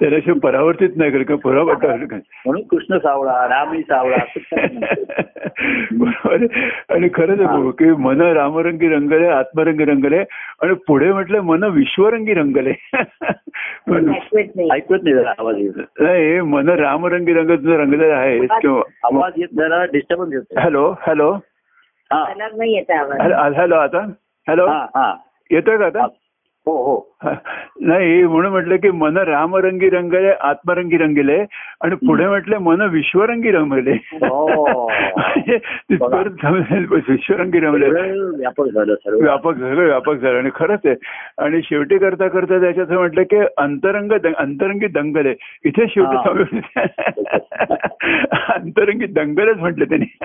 त्याच्याशिवाय 0.00 0.38
परावर्तित 0.38 0.88
नाही 0.96 1.10
करत 1.10 1.38
परावर्त 1.38 2.14
म्हणून 2.46 2.62
कृष्ण 2.62 2.98
सावळा 2.98 3.48
रामही 3.48 3.82
सावळा. 3.82 4.16
बरोबर. 5.92 6.46
आणि 6.88 7.08
खरंच 7.14 7.74
की 7.78 7.84
मन 7.84 8.20
रामरंगी 8.20 8.88
रंगले 8.88 9.28
आत्मरंगी 9.64 9.84
रंगले 9.84 10.18
आणि 10.62 10.74
पुढे 10.86 11.12
म्हटलं 11.12 11.40
मन 11.40 11.64
विश्वरंगी 11.64 12.34
रंगले. 12.34 12.72
ऐकत 14.72 15.04
नाही. 15.04 15.24
आवाज 15.38 15.56
येत. 15.58 15.80
नाही 16.00 16.40
मन 16.40 16.68
रामरंगी 16.68 17.32
रंग 17.32 17.50
रंगलेलं 17.50 18.14
आहे 18.14 18.38
किंवा 18.60 18.82
आवाज 19.04 19.32
येत 19.36 19.48
जरा 19.56 19.84
डिस्टर्बन्स 19.84 20.32
येतो 20.32 20.60
हॅलो 20.60 20.90
हॅलो. 21.06 21.32
हा. 22.10 22.24
हॅलो 23.58 23.76
आता? 23.76 24.06
हॅलो? 24.46 24.66
हा 24.66 24.86
हा. 24.94 25.14
येतोय 25.50 25.76
का 25.78 25.86
आता? 25.86 26.06
हो 26.66 26.72
हो. 26.72 27.14
नाही 27.80 28.24
म्हणून 28.24 28.52
म्हटलं 28.52 28.76
की 28.76 28.90
मन 28.90 29.16
रामरंगी 29.16 29.90
रंगले 29.90 30.30
आत्मरंगी 30.30 30.96
रंगले 30.96 31.44
आणि 31.80 31.94
पुढे 31.94 32.26
म्हटले 32.26 32.58
मन 32.58 32.80
विश्वरंगी 32.80 33.50
रंगले. 33.50 33.96
हो. 34.12 34.92
समजेल, 36.42 36.86
विश्वरंगी 36.90 37.60
रंगले. 37.60 38.36
व्यापक 38.36 38.66
झालं 38.66 38.94
व्यापक 39.20 39.54
सगळं 39.54 39.86
व्यापक 39.86 40.14
झालं. 40.14 40.38
आणि 40.38 40.50
खरंच 40.54 40.80
आहे. 40.84 40.94
आणि 41.38 41.60
शेवटी 41.64 41.98
करता 41.98 42.28
करता 42.28 42.60
त्याच्यात 42.60 42.86
म्हटलं 42.86 43.22
की 43.22 43.36
अंतरंग 43.56 44.12
अंतरंगी 44.38 44.86
दंगल. 44.86 45.26
आहे 45.26 45.34
इथे 45.64 45.88
शेवटी 45.88 46.16
अंतरंगी 48.48 49.06
दंगलच 49.06 49.56
म्हटलं 49.56 49.84
त्यांनी. 49.84 50.18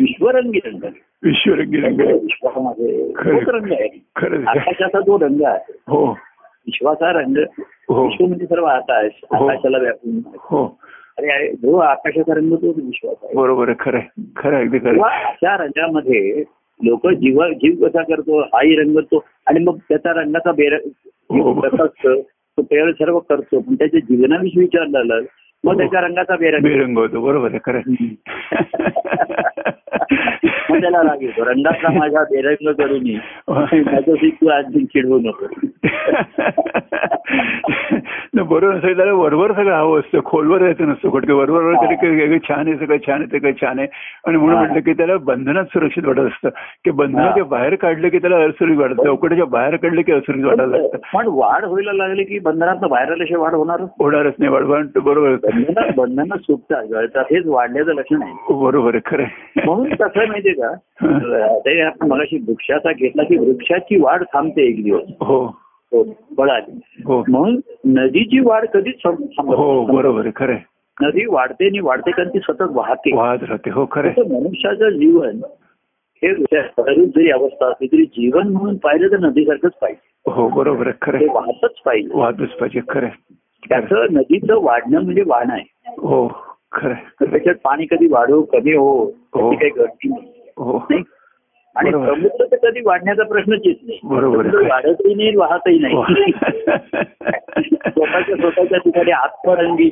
विश्वरंगी 0.00 0.58
रंग 0.64 0.84
विश्वरंगी 1.22 1.76
रंग 1.80 2.00
विश्वामध्ये 2.00 3.12
खरं. 3.16 3.38
तोच 3.38 3.48
रंग 3.48 3.72
आहे. 3.72 4.04
खरंच 4.16 4.46
आकाशाचा 4.46 5.00
जो 5.00 5.18
रंग 5.18 5.42
आहे. 5.42 5.72
हो. 5.88 6.06
विश्वाचा 6.66 7.12
रंग 7.12 7.36
हो. 7.88 8.04
विश्व 8.04 8.26
म्हणजे 8.26 8.46
सर्व 8.46 8.64
आकाश 8.64 9.20
हो. 9.22 9.46
आकाशाला 9.46 9.78
व्यापून 9.78 10.20
हो. 10.26 10.78
आणि 11.18 11.52
जो 11.52 11.76
आकाशाचा 11.76 12.34
रंग 12.34 12.52
तोच 12.52 12.76
विश्वास 12.76 13.16
आहे. 13.22 13.34
बरोबर 13.34 13.68
आहे. 13.68 13.76
खरं 13.80 13.98
आहे. 13.98 14.22
खरं 14.36 14.56
अगदी 14.56 14.78
खरं. 14.78 15.02
अशा 15.02 15.56
रंगामध्ये 15.56 16.44
लोक 16.84 17.08
जीव 17.08 17.42
जीव 17.48 17.88
कसा 17.88 18.02
करतो 18.02 18.40
हाही 18.40 18.76
रंग 18.76 18.96
तो. 18.98 19.24
आणि 19.46 19.60
मग 19.60 19.76
त्याचा 19.88 20.12
रंगाचा 20.12 20.52
बेर 20.52 20.78
हो. 21.06 21.60
असतं 22.60 22.90
तो 22.90 23.04
सर्व 23.04 23.18
करतो 23.18 23.60
पण 23.60 23.74
त्याच्या 23.74 24.00
जीवनाविषयी 24.00 24.60
विचारलं 24.60 25.20
मग 25.64 25.72
हो. 25.72 25.78
त्याच्या 25.78 26.00
रंगाचा 26.00 26.36
बेरंग 26.36 26.62
बेरंग 26.62 26.98
होतो 26.98 27.20
बरोबर 27.20 27.48
आहे 27.50 27.58
खरं. 27.64 27.80
मग 30.70 30.80
त्याला 30.80 31.02
राग 31.02 31.22
येतो 31.22 31.44
रंगातला 31.44 31.88
माझा 31.98 32.22
बेरंग 32.22 32.72
करून. 32.72 33.10
माझं 33.80 34.14
तू 34.24 34.48
आज 34.48 34.64
चिडवू 34.64 35.18
नको. 35.18 35.46
बरोबर 38.44 38.74
असेल 38.74 38.96
त्याला 38.96 39.12
वरवर 39.12 39.52
सगळं 39.52 39.74
हवं 39.74 39.98
असतं. 39.98 40.20
खोलवर 40.24 40.60
यायचं 40.60 40.88
नसतं. 40.88 41.08
कुठे 41.08 41.32
वरवर 41.32 41.62
वर 41.62 41.74
तरी 41.74 42.38
छान 42.38 42.66
आहे 42.68 42.76
सगळं 42.76 42.96
छान 43.06 43.20
आहे 43.20 43.32
ते 43.32 43.38
काही 43.38 43.54
छान 43.54 43.78
आहे. 43.78 43.88
आणि 44.26 44.36
म्हणून 44.36 44.56
हा. 44.56 44.62
म्हटलं 44.62 44.80
की 44.80 44.92
त्याला 44.92 45.16
बंधनात 45.16 45.64
सुरक्षित 45.64 46.06
वाटत 46.06 46.18
असतं. 46.18 46.48
की 46.84 46.90
बंधनाच्या 46.90 47.42
हा. 47.42 47.48
बाहेर 47.48 47.74
काढलं 47.74 48.08
की 48.08 48.18
त्याला 48.18 48.36
असुरक्षित 48.36 48.78
वाटतं. 48.78 49.04
चौकटीच्या 49.04 49.44
बाहेर 49.46 49.76
काढलं 49.76 50.00
की 50.00 50.12
असुरक्षित 50.12 50.44
वाटायला 50.44 50.76
लागतं. 50.76 50.98
पण 51.14 51.24
वाढ 51.26 51.64
व्हायला 51.64 51.92
लागली 51.92 52.24
की 52.24 52.38
बंधनात 52.38 52.88
बाहेर 52.90 53.12
आल्याशिवाय 53.12 53.42
वाढ 53.42 53.54
होणार? 53.54 53.80
होणारच 53.80 54.34
नाही. 54.38 54.52
वाढवा 54.52 54.78
बरोबर. 55.04 55.34
बंधनात 55.34 55.92
बंधनं 55.96 56.36
सुटतात. 56.36 57.22
हेच 57.32 57.46
वाढण्याचं 57.46 57.92
लक्षण 57.92 58.22
आहे. 58.22 58.32
बरोबर 58.62 58.94
आहे. 58.94 59.00
खरं. 59.06 59.24
म्हणून 59.64 59.94
कसं 59.94 60.26
माहितीये 60.28 60.54
का? 60.62 61.58
ते 61.58 61.80
आपण 61.80 62.08
मगाशी 62.08 62.36
वृक्षाचा 62.48 62.92
घेतला 62.92 63.22
की 63.22 63.36
वृक्षाची 63.36 64.00
वाढ 64.00 64.22
थांबते 64.22 64.62
एक 64.62 64.84
दिवस. 64.84 65.02
हो. 65.20 65.44
हो, 65.92 66.04
बळ 66.36 66.50
आली 66.50 66.80
हो. 67.04 67.24
म्हणून 67.28 67.60
नदीची 67.84 68.40
वाढ 68.40 68.64
कधीच 68.64 69.06
हो. 69.06 69.84
बरोबर 69.86 70.28
खरं. 70.36 70.56
नदी 71.02 71.24
वाढते 71.26 71.66
आणि 71.66 71.80
वाढते 71.80 72.10
कारण 72.10 72.28
ती 72.28 72.38
सतत 72.38 72.62
वाहते. 72.70 73.16
वाहत 73.16 73.38
राहते. 73.42 73.70
हो 73.70 73.86
खरं 73.92 74.08
मनुष्याचं 74.08 74.88
जीवन 74.88 75.40
हे 76.22 76.34
जरी 77.06 77.30
अवस्था 77.30 77.66
असली 77.66 77.86
तरी 77.86 78.04
जीवन 78.04 78.48
म्हणून 78.48 78.76
पाहिलं 78.76 79.08
तर 79.08 79.18
नदीसारखंच 79.18 79.72
पाहिजे. 79.72 80.30
हो 80.30 80.48
बरोबर 80.48 80.90
खरं. 81.02 81.18
वाहतच 81.32 81.78
पाहिजे. 81.84 82.08
वाहतच 82.14 82.50
पाहिजे 82.50 82.80
खरं. 82.88 83.08
त्याचं 83.68 84.06
नदीचं 84.10 84.64
वाढणं 84.64 85.00
म्हणजे 85.00 85.22
वाहन 85.26 85.50
आहे. 85.50 85.94
हो 85.98 86.28
खरं 86.72 86.94
त्याच्यात 87.24 87.54
पाणी 87.54 87.86
कधी 87.86 88.06
वाढो 88.06 88.42
कमी 88.42 88.74
हो 88.74 89.04
हो. 89.34 89.50
काही 89.50 89.70
गळती 89.70 90.08
नाही. 90.08 90.39
नाही? 90.64 91.02
आणि. 91.76 91.90
समुद्र 91.90 92.44
तर 92.44 92.70
कधी 92.70 92.80
वाढण्याचा 92.84 93.22
प्रश्नच 93.22 93.60
येत 93.64 93.76
नाही. 93.82 93.98
बरोबर. 94.04 94.42
समुद्र 94.42 94.70
वाढतही 94.70 95.14
नाही 95.14 95.36
वाहतही 95.36 95.78
नाही. 95.78 95.94
हो. 95.94 96.04
स्वतःच्या 97.90 98.36
स्वतःच्या 98.36 98.78
ठिकाणी 98.78 99.10
आत्मरंगी 99.10 99.90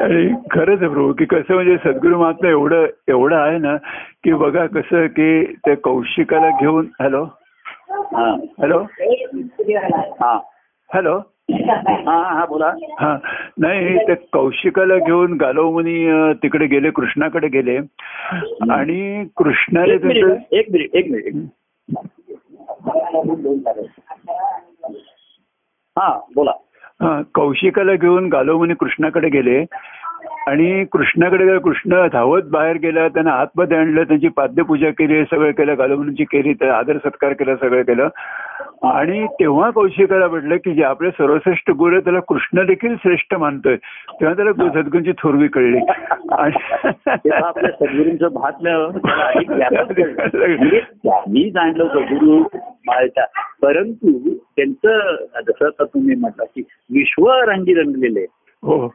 आणि 0.00 0.34
खरंच 0.50 0.82
आहे 0.82 0.88
प्रभू 0.88 1.12
की 1.12 1.24
कसं 1.24 1.54
म्हणजे 1.54 1.76
सद्गुरु 1.76 2.18
महात्मा 2.18 2.48
एवढं 2.48 2.86
एवढं 3.08 3.36
आहे 3.36 3.58
ना 3.58 3.76
की 4.24 4.32
बघा 4.32 4.66
कसं 4.66 5.06
की 5.06 5.44
त्या 5.44 5.76
कौशिकाला 5.76 6.50
घेऊन 6.60 6.86
हॅलो? 7.00 7.24
हा. 7.90 8.36
हॅलो? 8.58 8.78
हा 10.20 10.38
हॅलो? 10.94 11.20
हा 11.52 12.34
हा 12.34 12.44
बोला. 12.46 12.72
हा. 13.00 13.16
नाही 13.58 13.96
त्या 13.96 14.14
कौशिकाला 14.32 14.96
घेऊन 14.96 15.32
गालव 15.32 15.70
मुनी 15.70 16.06
अं, 16.06 16.32
तिकडे 16.32 16.66
गेले 16.66 16.90
कृष्णाकडे 16.90 17.48
गेले. 17.48 17.76
आणि 18.70 19.24
कृष्णाने 19.36 19.92
एक 19.92 20.00
त्यांचं 20.02 20.26
मिनिट 20.26 20.54
एक 20.54 20.70
मिनिट 20.72 20.94
एक 20.94 21.10
मिनिट. 21.10 21.34
हा 25.96 26.20
बोला. 26.34 26.50
हा 27.02 27.22
कौशिकाला 27.34 27.94
घेऊन 27.94 28.28
गालोमुनी 28.28 28.74
कृष्णाकडे 28.74 29.28
गेले. 29.28 29.64
आणि 30.46 30.84
कृष्णाकडे 30.84 31.44
गेले 31.46 31.58
कृष्ण 31.58 32.06
धावत 32.12 32.42
बाहेर 32.42 32.76
गेला 32.76 33.08
त्यांना 33.08 33.32
आतमध्ये 33.32 33.76
आणलं 33.78 34.02
त्यांची 34.02 34.28
पाद्यपूजा 34.28 34.90
केली 34.90 35.24
सगळं 35.24 35.50
केलं 35.50 35.78
गालोमुनीची 35.78 36.24
केली 36.24 36.68
आदर 36.68 36.96
सत्कार 36.98 37.32
केला 37.32 37.56
सगळं 37.56 37.82
केलं. 37.82 38.08
आणि 38.82 39.26
तेव्हा 39.26 39.70
कौशिकाला 39.70 40.28
म्हटलं 40.28 40.56
की 40.56 40.74
जे 40.74 40.82
आपले 40.82 41.10
सर्वश्रेष्ठ 41.10 41.70
गुरु 41.70 42.00
त्याला 42.00 42.20
कृष्ण 42.20 42.66
देखील 42.66 42.96
श्रेष्ठ 42.96 43.34
मानतोय. 43.34 43.76
तेव्हा 44.20 44.34
त्याला 44.34 44.52
सद्गुरूंची 44.52 45.12
थोरवी 45.12 45.48
कळली. 45.48 45.78
सद्गुरूंचं 47.70 48.28
व्यापक 49.56 49.92
कळलं. 49.92 50.56
म्हणजे 50.56 50.80
त्यांनी 50.80 51.50
जाणलं 51.50 51.82
होतं 51.82 52.00
गुरु 52.00 52.58
माळता 52.58 53.24
परंतु 53.62 54.34
त्यांचं 54.34 55.16
जसं 55.48 55.66
आता 55.66 55.84
तुम्ही 55.84 56.14
म्हटलं 56.16 56.44
की 56.44 56.62
विश्व 56.94 57.30
रंगी 57.30 57.74
रंगलेले. 57.74 58.26
हो. 58.62 58.88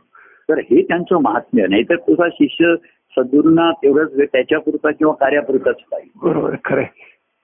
तर 0.50 0.58
हे 0.58 0.82
त्यांचं 0.82 1.21
महात्म्य. 1.21 1.67
नाही 1.67 1.84
तर 1.84 1.95
तुझा 1.95 2.30
शिष्य 2.34 2.76
सद्गुरूंना 3.17 3.71
तेवढंच 3.71 4.17
त्याच्यापुरता 4.32 4.91
किंवा 4.91 5.13
कार्यापुरताच 5.13 5.76
पाहिजे. 5.76 6.30
बरोबर 6.30 6.56
खरंय. 6.65 6.86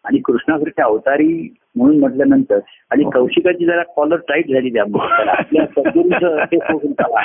आणि 0.05 0.19
कृष्णासारख्या 0.19 0.85
अवतारी 0.85 1.55
म्हणून 1.75 1.99
म्हटल्यानंतर 1.99 2.59
आणि 2.91 3.03
कौशिकाची 3.03 3.65
जरा 3.65 3.83
कॉलर 3.95 4.15
टाईट 4.15 4.49
झाली 4.51 4.69
त्यामुळे 4.69 5.29
आपल्या 5.29 5.65
सद्गुरूचं 5.65 6.37
हे 6.37 6.57
सोडून 6.57 6.91
टाका. 6.91 7.21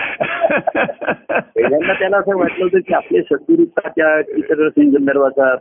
पहिल्यांदा 1.55 1.93
त्याला 1.93 2.17
असं 2.17 2.37
वाटलं 2.37 2.65
होतं 2.65 2.79
की 2.79 2.95
आपले 2.95 3.23
सद्गुरूचा 3.23 3.89
त्या 3.89 4.23
चित्ररसिंग 4.23 4.93
संदर्भाचा 4.95 5.55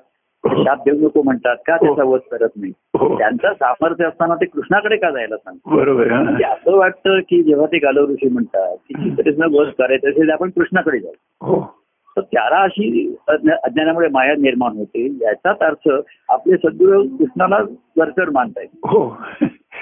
शाप 0.43 0.77
देऊ 0.85 0.95
नको 0.95 1.21
म्हणतात 1.21 1.55
का? 1.67 1.77
त्याचा 1.77 2.03
वध 2.03 2.19
करत 2.31 2.49
नाही. 2.55 2.71
हो. 2.99 3.17
त्यांचं 3.17 3.53
सामर्थ्य 3.53 4.05
असताना 4.05 4.35
ते 4.35 4.45
कृष्णाकडे 4.45 4.97
का 4.97 5.09
जायला 5.11 5.37
सांगतात? 5.37 5.75
बरोबर 5.75 6.11
हा. 6.11 6.21
म्हणजे 6.23 6.43
असं 6.43 6.77
वाटतं 6.77 7.19
की 7.19 7.43
जेव्हा 7.43 7.65
ते 7.65 7.77
गालव 7.77 8.09
ऋषी 8.09 8.29
म्हणतात 8.29 8.77
की 8.77 8.93
चित्ररत्न 8.93 9.55
वध 9.55 9.67
करायचं 9.67 10.09
असेल 10.09 10.29
आपण 10.29 10.49
कृष्णाकडे 10.49 10.99
जाऊ. 10.99 11.11
हो. 11.41 11.84
तर 12.17 12.21
त्याला 12.21 12.61
अशी 12.61 13.15
अज्ञा- 13.27 13.57
अज्ञानामुळे 13.63 14.07
माया 14.11 14.33
निर्माण 14.33 14.71
होते. 14.77 15.07
याचाच 15.21 15.59
अर्थ 15.59 15.89
आपले 16.29 16.57
सद्गुरू 16.57 17.03
कृष्णाला 17.03 17.59
वरचढ 17.97 18.29
मानतायत 18.33 18.67
हो. 18.73 19.17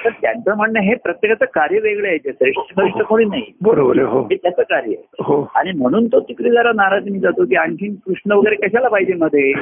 तर 0.05 0.09
त्यांचं 0.09 0.57
म्हणणं 0.57 0.79
हे 0.79 0.95
प्रत्येकाचं 0.95 1.45
कार्य 1.45 1.79
वेगळं 1.79 2.07
आहे. 2.07 2.17
ते 2.17 2.31
श्रेष्ठ 2.31 2.73
श्रेष्ठ 2.73 3.01
कोणी 3.01 3.25
नाही. 3.25 3.43
बरोबर 3.61 3.99
हो. 3.99 4.21
हे 4.21 4.35
त्याचं 4.35 4.61
कार्य 4.61 4.89
आहे. 4.89 5.03
हो. 5.19 5.51
आणि 5.55 5.71
म्हणून 5.71 6.07
तो 6.07 6.19
तिकडे 6.19 6.49
जरा 6.49 6.71
नाराजीने 6.75 7.19
जातो 7.19 7.45
की 7.45 7.55
आणखी 7.55 7.95
कृष्ण 8.05 8.31
वगैरे 8.31 8.55
कशाला 8.55 8.87
पाहिजे 8.87 9.13
मध्ये? 9.13 9.53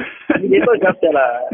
देतो 0.48 0.74
त्याला 0.92 1.48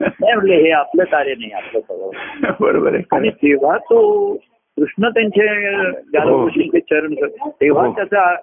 नाही 0.00 0.34
म्हणले 0.34 0.56
हे 0.56 0.70
आपलं 0.70 1.04
कार्य 1.04 1.30
नाही 1.30 1.50
आपलं 1.50 1.80
सगळं. 1.80 2.52
बरोबर 2.60 2.94
आहे. 2.94 3.02
आणि. 3.12 3.30
तेव्हा 3.30 3.76
तो 3.76 4.32
कृष्ण 4.76 5.08
त्यांचे 5.08 5.46
गालकृष्णचे 5.90 6.80
चरण 6.80 7.14
तेव्हा 7.48 7.86
हो. 7.86 7.92
त्याचा 7.92 8.34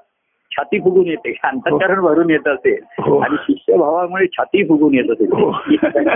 छाती 0.58 0.80
फुगून 0.80 1.08
येते. 1.08 1.34
अंतकरण 1.44 2.00
भरून 2.02 2.30
येत 2.30 2.48
असेल 2.48 2.84
हो. 3.00 3.18
आणि 3.20 3.36
शिष्यभावामुळे 3.42 4.28
छाती 4.28 4.64
फुगून 4.64 4.94
येत 4.94 5.04
हो. 5.10 5.14
असेल 5.14 6.08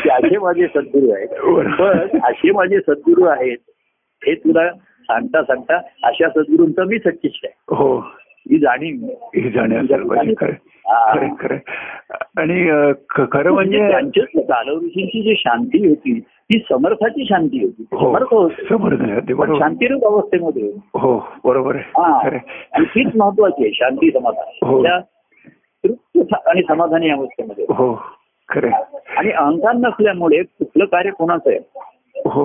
की 0.00 0.08
असे 0.10 0.38
माझे 0.38 0.66
सद्गुरू 0.66 1.10
आहेत. 1.10 1.28
पण 1.74 2.18
असे 2.24 2.52
माझे 2.52 2.78
सद्गुरू 2.78 3.24
आहेत 3.24 3.56
हे 4.22 4.34
तुला 4.34 4.68
सांगता 5.02 5.42
सांगता 5.42 5.76
अशा 6.02 6.28
सद्गुरूंचा 6.28 6.84
मी 6.84 6.98
सच्चिष्ट 6.98 7.46
आहे. 7.46 7.76
हो. 7.76 7.98
ही 8.50 8.58
जाणीव 8.58 9.06
हे 9.34 9.50
जाणे 9.50 9.76
असायला 9.76 10.04
पाहिजे 10.04 10.34
खरं 10.38 10.52
हा. 10.86 11.14
खरं 11.14 11.28
खरं. 11.40 11.56
आणि 12.36 12.64
खरं 13.08 13.50
म्हणजे 13.50 13.78
म्हणजे 13.78 13.90
त्यांच्या 13.90 14.72
ऋषींची 14.72 15.22
जी 15.22 15.34
शांती 15.38 15.88
होती 15.88 16.20
ती 16.44 16.58
समर्थाची 16.58 17.24
शांती 17.24 17.64
होती. 17.64 17.84
हो 17.92 18.18
समर्थ 18.18 18.34
होते. 18.34 19.34
पण 19.34 19.58
शांतिरूप 19.58 20.04
अवस्थेमध्ये 20.04 20.70
हो 20.94 21.26
बरोबर 21.44 21.74
आहे. 21.74 21.84
हा 21.84 22.20
आणि 22.72 22.84
तीच 22.84 23.16
महत्वाची 23.16 23.62
आहे 23.62 23.72
शांती 23.72 24.10
समाधान. 24.10 24.66
हो. 24.66 24.84
तृप्त 25.84 26.34
आणि 26.46 26.62
समाधानी 26.68 27.10
अवस्थेमध्ये. 27.10 27.64
हो 27.68 28.02
खरं. 28.48 28.70
आणि 29.16 29.30
अहंकार 29.30 29.74
नसल्यामुळे 29.74 30.42
कुठलं 30.42 30.84
कार्य 30.84 31.10
कोणाचं 31.10 31.50
आहे? 31.50 31.58
हो 31.58 31.80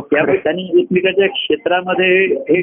त्यामुळे 0.01 0.31
आहे. 0.31 0.37
त्यांनी 0.37 0.79
एकमेकाच्या 0.79 1.27
क्षेत्रामध्ये 1.27 2.25
हे 2.25 2.61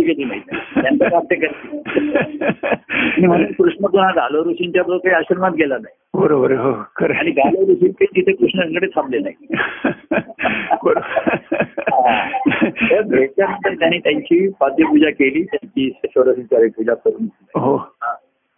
केली. 0.00 0.24
नाही 0.24 0.40
त्यांचं 0.74 1.04
आणि 2.90 3.26
म्हणून 3.26 3.52
कृष्ण 3.52 3.86
पुन्हा 3.86 4.10
गालो 4.10 4.44
ऋषींच्या 4.44 4.82
बरोबर 4.82 4.98
काही 4.98 5.14
आश्रमात 5.14 5.50
गेला 5.50 5.78
नाही. 5.78 6.22
बरोबर 6.22 6.52
हो 6.52 6.72
आणि. 6.72 7.30
गालो 7.30 7.72
ऋषी 7.72 7.88
काही 7.88 8.16
तिथे 8.16 8.32
कृष्णाकडे 8.32 8.86
थांबले 8.86 9.18
नाही. 9.18 9.34
त्यांनी 13.78 13.98
त्यांची 13.98 14.48
पाद्यपूजा 14.48 15.10
केली 15.10 15.44
त्यांची 15.44 15.92
षोडशीचारी 16.04 16.68
पूजा 16.68 16.94
करून. 16.94 17.26
हो. 17.60 17.94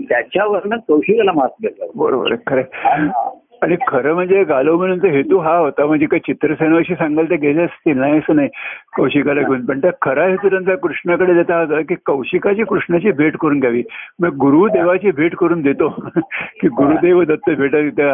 त्याच्यावरनं 0.00 0.76
कौशिकाला 0.76 1.32
मात 1.32 1.48
घेतला 1.62 1.84
बरोबर 1.94 2.34
खरं. 2.34 2.62
आणि 3.62 3.76
खरं 3.88 4.14
म्हणजे 4.14 4.42
गालोबनचा 4.44 5.08
हेतू 5.08 5.38
हा 5.38 5.56
होता 5.56 5.86
म्हणजे 5.86 6.06
काही 6.06 6.20
चित्रसेनाशी 6.26 6.94
सांगायला 6.94 7.30
ते 7.30 7.36
गेले 7.36 7.62
असतील 7.62 7.98
नाही 7.98 8.18
असं 8.18 8.36
नाही 8.36 8.48
कौशिकाला 8.96 9.40
घेऊन. 9.40 9.64
पण 9.66 9.80
त्या 9.80 9.90
खरा 10.02 10.24
हेतू 10.26 10.48
त्यांचा 10.48 10.74
कृष्णाकडे 10.74 11.34
देता 11.34 11.58
होता 11.60 11.80
की 11.80 11.94
कौशिकाची 12.06 12.64
कृष्णाची 12.64 13.10
भेट 13.10 13.36
करून 13.36 13.60
घ्यावी. 13.60 13.82
मग 14.20 14.36
गुरुदेवाची 14.36 15.10
भेट 15.10 15.34
करून 15.36 15.62
देतो. 15.62 15.88
की 16.60 16.68
गुरुदेव 16.68 17.22
दत्त 17.24 17.50
भेटा 17.50 17.80
तिथे 17.80 18.12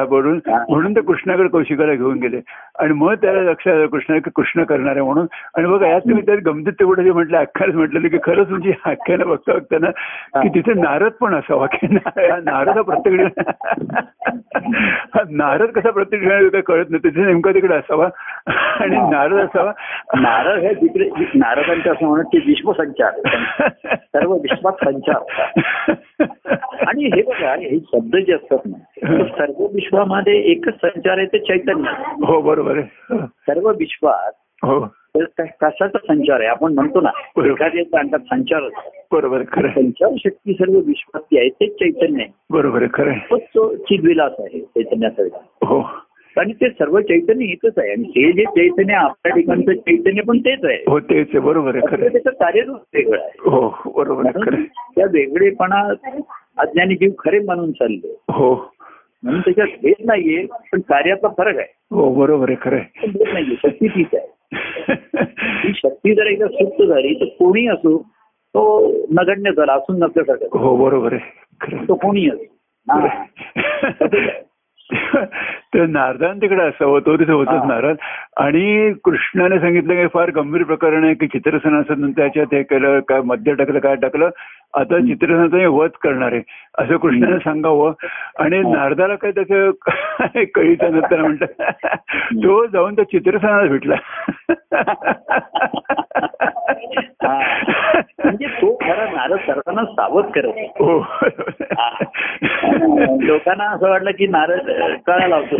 म्हणून 0.70 0.94
ते 0.96 1.00
कृष्णाकडे 1.00 1.48
कौशिकाला 1.48 1.94
घेऊन 1.94 2.18
गेले. 2.18 2.40
आणि 2.78 2.92
मग 2.92 3.14
त्याला 3.14 3.42
लक्षात 3.42 3.74
आलं 3.74 3.86
कृष्णा 3.86 4.18
की 4.18 4.30
कृष्ण 4.36 4.64
करणार 4.64 4.96
आहे 4.96 5.04
म्हणून. 5.04 5.26
आणि 5.56 5.66
बघा 5.66 5.86
यात 5.86 6.00
तुम्ही 6.00 6.26
त्यात 6.26 6.38
गमतीत 6.46 6.72
तेवढं 6.72 7.02
जे 7.02 7.12
म्हटलं 7.12 7.38
अख्ख्याच 7.38 7.74
म्हटलं 7.74 8.08
की 8.08 8.18
खरंच 8.22 8.48
म्हणजे 8.48 8.54
तुमची 8.56 8.90
आख्यानं 8.90 9.28
बघता 9.28 9.52
बघताना 9.52 9.90
की 10.42 10.48
तिथे 10.48 10.74
नारद 10.80 11.12
पण 11.20 11.34
असावा 11.34 11.66
की 11.66 11.86
नारद 11.90 12.78
प्रत्येक 12.78 13.40
नारद 15.36 15.70
कसा 15.70 15.90
प्रत्येक 15.90 16.22
ठिकाणी 16.22 16.48
काही 16.48 16.62
कळत 16.62 16.86
नाही. 16.90 17.10
तिथे 17.10 17.24
नेमका 17.24 17.50
तिकडे 17.50 17.74
असावा. 17.74 18.08
आणि 18.80 18.96
नारद 18.96 19.36
असावा. 19.36 19.72
नारद 20.14 20.60
हे 20.60 20.74
तिकडे 20.74 21.10
नारदांचं 21.34 21.92
असं 21.92 22.06
म्हणत 22.06 22.24
की 22.24 22.38
विश्वसंचार. 22.38 23.12
सर्व 23.98 24.32
विश्वात 24.32 24.72
संचार. 24.84 25.52
आणि 26.86 27.04
हे 27.04 27.22
बघा 27.22 27.54
हे 27.54 27.78
शब्द 27.78 28.16
जे 28.16 28.32
असतात 28.32 28.58
ना 28.66 29.24
सर्व 29.24 29.66
विश्वामध्ये 29.74 30.38
एकच 30.38 30.74
संचार 30.74 31.18
आहे 31.18 31.26
ते 31.26 31.38
चैतन्य. 31.38 31.90
हो 32.26 32.40
बरोबर 32.40 32.78
आहे. 32.78 33.16
सर्व 33.18 33.68
विश्वात 33.68 34.32
हो. 34.62 34.80
कशाचा 35.18 35.98
संचार 35.98 36.40
आहे 36.40 36.48
आपण 36.48 36.74
म्हणतो 36.74 37.00
ना 37.00 37.10
बरोबर. 37.36 37.50
एखाद्या 37.50 37.84
सांगतात 37.84 38.18
संचार 38.30 38.62
असतो. 38.62 38.90
बरोबर 39.12 39.42
खरं. 39.52 39.68
संचार 39.70 40.14
शक्ती 40.18 40.52
सर्व 40.52 40.78
विश्वात 40.78 41.20
आहे 41.32 41.48
तेच 41.50 41.72
चैतन्य 41.74 42.22
आहे 42.22 42.32
बरोबर 42.50 42.82
आहे 42.82 42.88
खरं. 42.94 43.18
तोच 43.30 43.42
तो 43.54 43.74
चिदविलास 43.76 44.32
आहे 44.40 44.60
चैतन्याचा 44.60 45.22
हो 45.66 45.80
आणि 46.36 46.52
ते 46.52 46.68
सर्व 46.70 46.98
चैतन्य 47.00 47.44
एकच 47.44 47.78
आहे 47.78 47.90
आणि 47.90 48.08
हे 48.16 48.30
जे 48.32 48.44
चैतन्य 48.46 48.94
आपल्या 48.94 49.34
ठिकाणचं 49.34 49.72
चैतन्य 49.72 50.22
पण 50.22 50.38
तेच 50.38 50.64
आहे 50.64 50.82
हो 50.88 50.98
तेच 51.00 51.26
आहे 51.28 51.38
बरोबर 51.38 51.76
आहे. 51.76 52.08
त्याचं 52.08 52.30
कार्यरूप 52.30 52.80
वेगळं 52.94 53.20
आहे 53.20 53.50
हो 53.50 53.92
बरोबर 53.96 54.26
आहे 54.26 54.44
खरं 54.44 54.56
आहे. 54.56 54.64
त्या 54.96 55.06
वेगळेपणा 55.12 55.80
अज्ञानी 56.58 56.94
जीव 56.94 57.10
खरे 57.18 57.38
मानून 57.38 57.70
चालले 57.72 58.14
हो 58.32 58.54
म्हणून 59.22 59.40
त्याच्यात 59.40 59.68
भेद 59.82 60.04
नाहीये 60.04 60.44
पण 60.72 60.80
कार्याचा 60.80 61.28
फरक 61.28 61.56
आहे 61.58 61.72
हो 61.90 62.12
बरोबर 62.14 62.48
आहे 62.50 62.56
खरं 62.60 63.10
भेद 63.12 63.28
नाहीये 63.32 63.56
शक्ती 63.56 63.88
तीच 63.88 64.14
आहे 64.14 64.25
ही 65.64 65.72
शक्ती 65.74 66.14
जर 66.14 66.26
एकदा 66.26 66.46
सुप्त 66.46 66.82
झाली 66.82 67.14
तर 67.14 67.24
कोणी 67.24 67.66
असो 67.66 67.98
तो 68.54 68.92
नगण्य 69.12 69.50
झाला 69.52 69.72
असून 69.72 69.98
नसल्यासारखं 69.98 70.58
हो 70.58 70.76
बरोबर 70.76 71.12
आहे. 71.12 71.76
तो 71.88 71.94
कोणी 71.94 72.28
असो. 72.28 72.44
तर 75.74 75.86
नारदान 75.86 76.38
तिकडे 76.38 76.62
असावं 76.62 77.00
तो 77.00 77.16
तिथे 77.16 77.32
होतच. 77.32 77.64
नारद 77.66 77.96
आणि 78.36 78.92
कृष्णाने 79.04 79.58
सांगितलं 79.58 79.94
की 79.94 80.06
फार 80.06 80.30
गंभीर 80.30 80.62
प्रकरण 80.62 81.04
आहे 81.04 81.14
की 81.14 81.26
चित्रसेनाचं 81.26 82.10
त्याच्यात 82.10 82.46
हे 82.52 82.62
केलं 82.62 83.00
काय 83.00 83.20
मध्य 83.20 83.54
टाकलं 83.54 83.78
काय 83.78 83.96
टाकलं 83.96 84.28
आता 84.76 84.98
चित्रसेनाचं 84.98 85.56
हे 85.56 85.66
वध 85.66 85.90
करणार 86.02 86.32
आहे. 86.32 86.42
असं 86.78 86.96
कृष्णाने 86.96 87.38
सांगावं. 87.38 87.92
आणि. 88.38 88.58
नारदाला 88.58 89.14
काय 89.14 89.30
त्याचं 89.30 89.70
कळीचं 90.54 90.92
नंतर 90.92 91.20
म्हणतात. 91.20 91.64
तो 92.34 92.66
जाऊन 92.66 92.96
त्या 92.96 93.04
चित्रसेनाला 93.04 93.68
भेटला. 93.68 93.94
म्हणजे 98.24 98.46
तो 98.46 98.74
खरा 98.74 99.04
नारद 99.04 99.38
सर्वांना 99.38 99.84
सावध 99.84 100.24
करत. 100.24 100.52
हो. 100.58 100.98
लोकांना 103.20 103.64
असं 103.64 103.90
वाटलं 103.90 104.10
की 104.10 104.26
नारद 104.26 104.70
कळा 105.06 105.26
लावतो. 105.26 105.56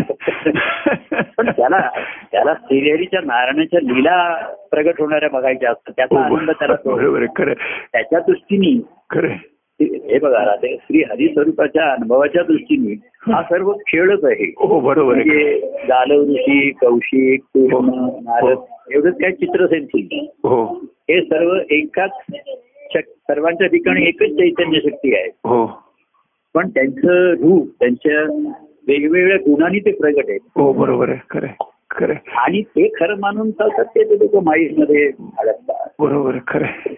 पण 1.39 1.51
त्याला 1.51 1.91
त्याला 2.33 2.55
श्रीहरीच्या 2.55 3.21
नारायणाच्या 3.21 3.81
लीला 3.83 4.35
प्रगट 4.71 4.95
होणाऱ्या 4.99 5.29
बघायच्या 5.29 5.71
असतात. 5.71 5.93
त्याचा 5.97 6.25
आनंद 6.25 6.51
त्याला 6.51 6.75
हो, 6.75 6.97
खरं 7.37 7.51
आहे. 7.51 7.89
त्याच्या 7.93 8.19
दृष्टीने 8.19 8.97
खरं 9.11 9.29
आहे. 9.29 9.57
हे 9.81 10.19
बघा 10.19 10.45
राधे 10.45 10.77
श्री 10.77 11.03
हरी 11.03 11.29
स्वरूपाच्या 11.29 11.93
अनुभवाच्या 11.93 12.43
दृष्टीने 12.43 12.93
हा 13.33 13.43
सर्व 13.43 13.73
खेळच 13.73 14.25
आहे. 14.25 14.45
हो 14.45 14.81
बरोबर 14.81 15.15
आहे. 15.15 15.25
म्हणजे 15.25 15.61
गालव 15.89 16.23
ऋषी 16.23 16.71
कौशिक 16.71 17.43
पूर्ण 17.43 17.91
नारद 18.23 18.59
एवढंच 18.93 19.15
काय 19.15 19.33
चित्रसेन 19.33 19.87
हो. 20.45 20.65
हे 20.89 21.21
सर्व 21.23 21.59
एकाच 21.71 22.11
सर्वांच्या 22.97 23.67
ठिकाणी 23.67 24.07
एकच 24.07 24.29
चैतन्य 24.29 24.81
शक्ती 24.81 25.15
आहे. 25.15 25.29
हो. 25.45 25.83
पण 26.55 26.69
त्यांचं 26.69 27.31
रूप 27.33 27.69
त्यांच्या 27.81 28.23
वेगवेगळ्या 28.89 29.37
गुणांनी 29.37 29.79
ते 29.79 29.93
प्रगट 29.93 30.25
आहेत 30.29 30.41
हो 30.57 30.73
बरोबर 30.73 31.09
आहे. 31.09 31.19
खरं 31.31 31.47
आहे. 31.47 31.71
खरं 31.91 32.15
आणि 32.37 32.63
ते 32.63 32.89
खरं 32.89 33.15
मानून 33.19 33.51
चालतात 33.51 33.85
ते 33.85 34.05
ते 34.05 34.15
लोक 34.15 34.45
माईमध्ये 34.45 35.07
अडकतात. 35.39 35.89
बरोबर 35.99 36.31
आहे, 36.31 36.41
खरं 36.49 36.65
आहे. 36.65 36.95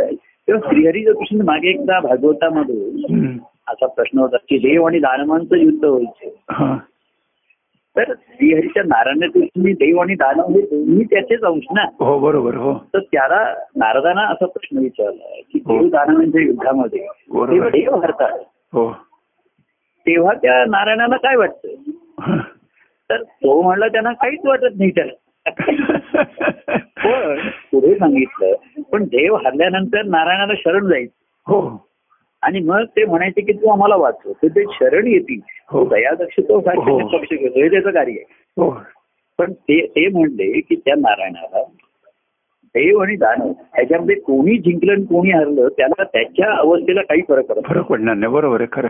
आहे 0.00 0.16
तेव्हा 0.48 0.70
श्रीहरीचं 0.72 1.12
कृष्ण 1.12 1.42
मागे 1.44 1.68
एकदा 1.68 2.00
भागवतामध्ये. 2.00 2.92
असा 3.68 3.86
प्रश्न 3.86 4.18
होता 4.18 4.36
की 4.36 4.58
देव 4.58 4.84
आणि 4.84 4.98
दानवांचं 4.98 5.56
युद्ध 5.56 5.84
व्हायचं. 5.84 6.52
हा. 6.52 6.76
तर 7.96 8.04
श्रीहरीच्या 8.04 8.82
नारायण 8.82 9.30
कृष्ण 9.30 9.72
देव 9.72 9.98
आणि 9.98 10.14
दानव 10.14 10.48
हे 10.48 10.60
दोन्ही 10.60 11.04
त्याचेच 11.04 11.40
अंश 11.40 11.64
ना? 11.70 12.04
हो 12.04 12.18
बरोबर 12.18 12.54
हो. 12.54 12.74
तर 12.74 12.98
त्याला 12.98 13.54
नारदाना 13.76 14.20
असा 14.20 14.46
प्रश्न 14.46 14.78
विचारला 14.78 15.40
की 15.52 15.58
हो. 15.66 15.78
देव 15.78 15.88
दानवांच्या 15.88 16.40
युद्धामध्ये 16.40 17.06
देव 17.70 17.96
हरतात. 17.96 18.38
हो. 18.72 18.92
तेव्हा 20.06 20.32
त्या 20.34 20.64
नारायणाला 20.64 21.16
काय 21.16 21.36
वाटतं. 21.36 21.68
तर 23.10 23.22
तो 23.22 23.62
म्हणला 23.62 23.88
त्यांना 23.88 24.12
काहीच 24.12 24.40
वाटत 24.44 24.74
नाही 24.78 24.90
त्याला. 24.90 25.25
पण 25.48 27.48
पुढे 27.48 27.94
सांगितलं 27.94 28.52
पण 28.92 29.04
देव 29.04 29.36
हरल्यानंतर 29.36 30.02
नारायणाला 30.02 30.52
शरण 30.56 30.86
जाईल 30.86 31.08
हो. 31.46 31.86
आणि 32.42 32.60
मग 32.60 32.84
ते 32.84 33.04
म्हणायचे 33.04 33.40
की 33.40 33.52
तू 33.52 33.68
आम्हाला 33.68 33.96
वाचव. 33.96 34.32
तर 34.32 34.48
ते 34.48 34.64
शरण 34.72 35.06
येतील. 35.06 35.40
हो. 35.70 35.84
तो 35.84 35.94
दयादक्ष 35.94 36.40
तो 36.48 36.54
हो. 36.54 36.60
साक्षात 36.60 37.18
पक्ष 37.18 37.28
घेतो. 37.30 37.60
हे 37.60 37.68
त्याचं 37.68 37.90
कार्य 37.90 38.12
आहे. 38.12 38.24
हो. 38.56 38.80
पण 39.38 39.52
ते 39.52 39.86
ते 39.86 40.08
म्हणले 40.08 40.60
की 40.60 40.74
त्या 40.74 40.94
नारायणाला 40.98 41.62
देव 42.76 42.98
आणि 42.98 43.16
दानव 43.16 43.48
ह्याच्यामध्ये 43.48 44.16
कोणी 44.16 44.58
जिंकलं 44.58 44.92
आणि 44.92 45.04
कोणी 45.04 45.30
हरलं 45.30 45.68
त्याला 45.68 46.04
त्याच्या 46.04 46.52
अवस्थेला 46.56 47.02
काही 47.02 47.20
फरक 47.28 47.46
पडत. 47.46 47.60
फरक 47.66 47.84
पडणार 47.84 48.14
नाही. 48.14 48.32
बरोबर 48.32 48.60
आहे 48.60 48.68
खरं. 48.72 48.88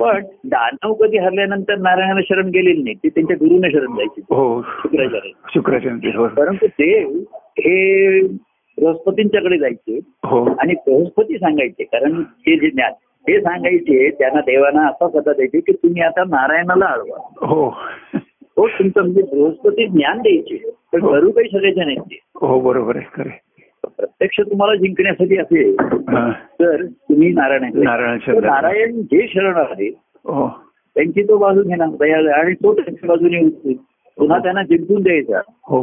पण 0.00 0.24
दानव 0.44 0.92
कधी 0.92 1.18
हरल्यानंतर 1.18 1.78
नारायणाला 1.78 2.20
शरण 2.24 2.46
गेलेले 2.46 2.82
नाही 2.82 2.94
ते 2.94 3.08
त्यांच्या 3.08 3.36
गुरुने 3.36 3.70
शरण 3.70 3.96
जायचे. 3.96 4.20
हो 4.30 4.62
शुक्राचार्य. 4.62 5.30
शुक्राचार्य 5.54 6.10
हो. 6.16 6.26
परंतु 6.26 6.66
देव 6.66 7.08
हे 7.58 8.20
बृहस्पतींच्याकडे 8.78 9.58
जायचे 9.58 9.98
हो. 10.24 10.44
आणि 10.58 10.74
बृहस्पती 10.86 11.36
सांगायचे 11.38 11.84
कारण 11.84 12.12
हे 12.12 12.56
जे 12.56 12.70
ज्ञान 12.70 12.92
ते 13.28 13.40
सांगायचे 13.40 14.10
त्यांना 14.10 14.40
देवाना 14.40 14.88
असा 14.88 15.06
पद्धत 15.06 15.34
द्यायचे 15.34 15.60
की 15.60 15.72
तुम्ही 15.72 16.02
आता 16.02 16.24
नारायणाला 16.24 16.84
अडवा 16.84 17.46
हो. 17.46 17.74
तो 18.56 18.66
तुमचं 18.68 19.00
म्हणजे 19.00 19.22
बृहस्पती 19.22 19.86
ज्ञान 19.86 20.18
द्यायचे 20.18 20.56
पण 20.92 21.00
हो. 21.00 21.12
करू 21.12 21.30
काही 21.30 21.48
सगळ्याचे 21.48 21.84
नाही 21.84 22.18
हो 22.34 22.60
बरोबर 22.60 22.96
आहे 22.96 23.06
खरं. 23.14 23.30
प्रत्यक्ष 23.98 24.40
तुम्हाला 24.40 24.74
जिंकण्यासाठी 24.74 25.36
असेल 25.36 25.76
हा. 26.08 26.30
तर 26.60 26.84
तुम्ही 26.86 27.32
नारायण 27.32 28.18
शरणात. 28.18 28.42
नारायण 28.42 29.00
जे 29.02 29.26
शरण 29.28 29.56
आहे 29.56 29.88
हो. 30.24 30.46
त्यांची 30.96 31.22
तो 31.22 31.36
बाजू 31.36 31.62
घेणार 31.62 32.30
आणि 32.32 32.54
तो 32.54 32.74
त्यांच्या 32.74 33.08
बाजूने 33.08 33.72
पुन्हा 34.18 34.38
त्यांना 34.38 34.62
जिंकून 34.62 35.02
द्यायचा. 35.02 35.40
हो. 35.68 35.82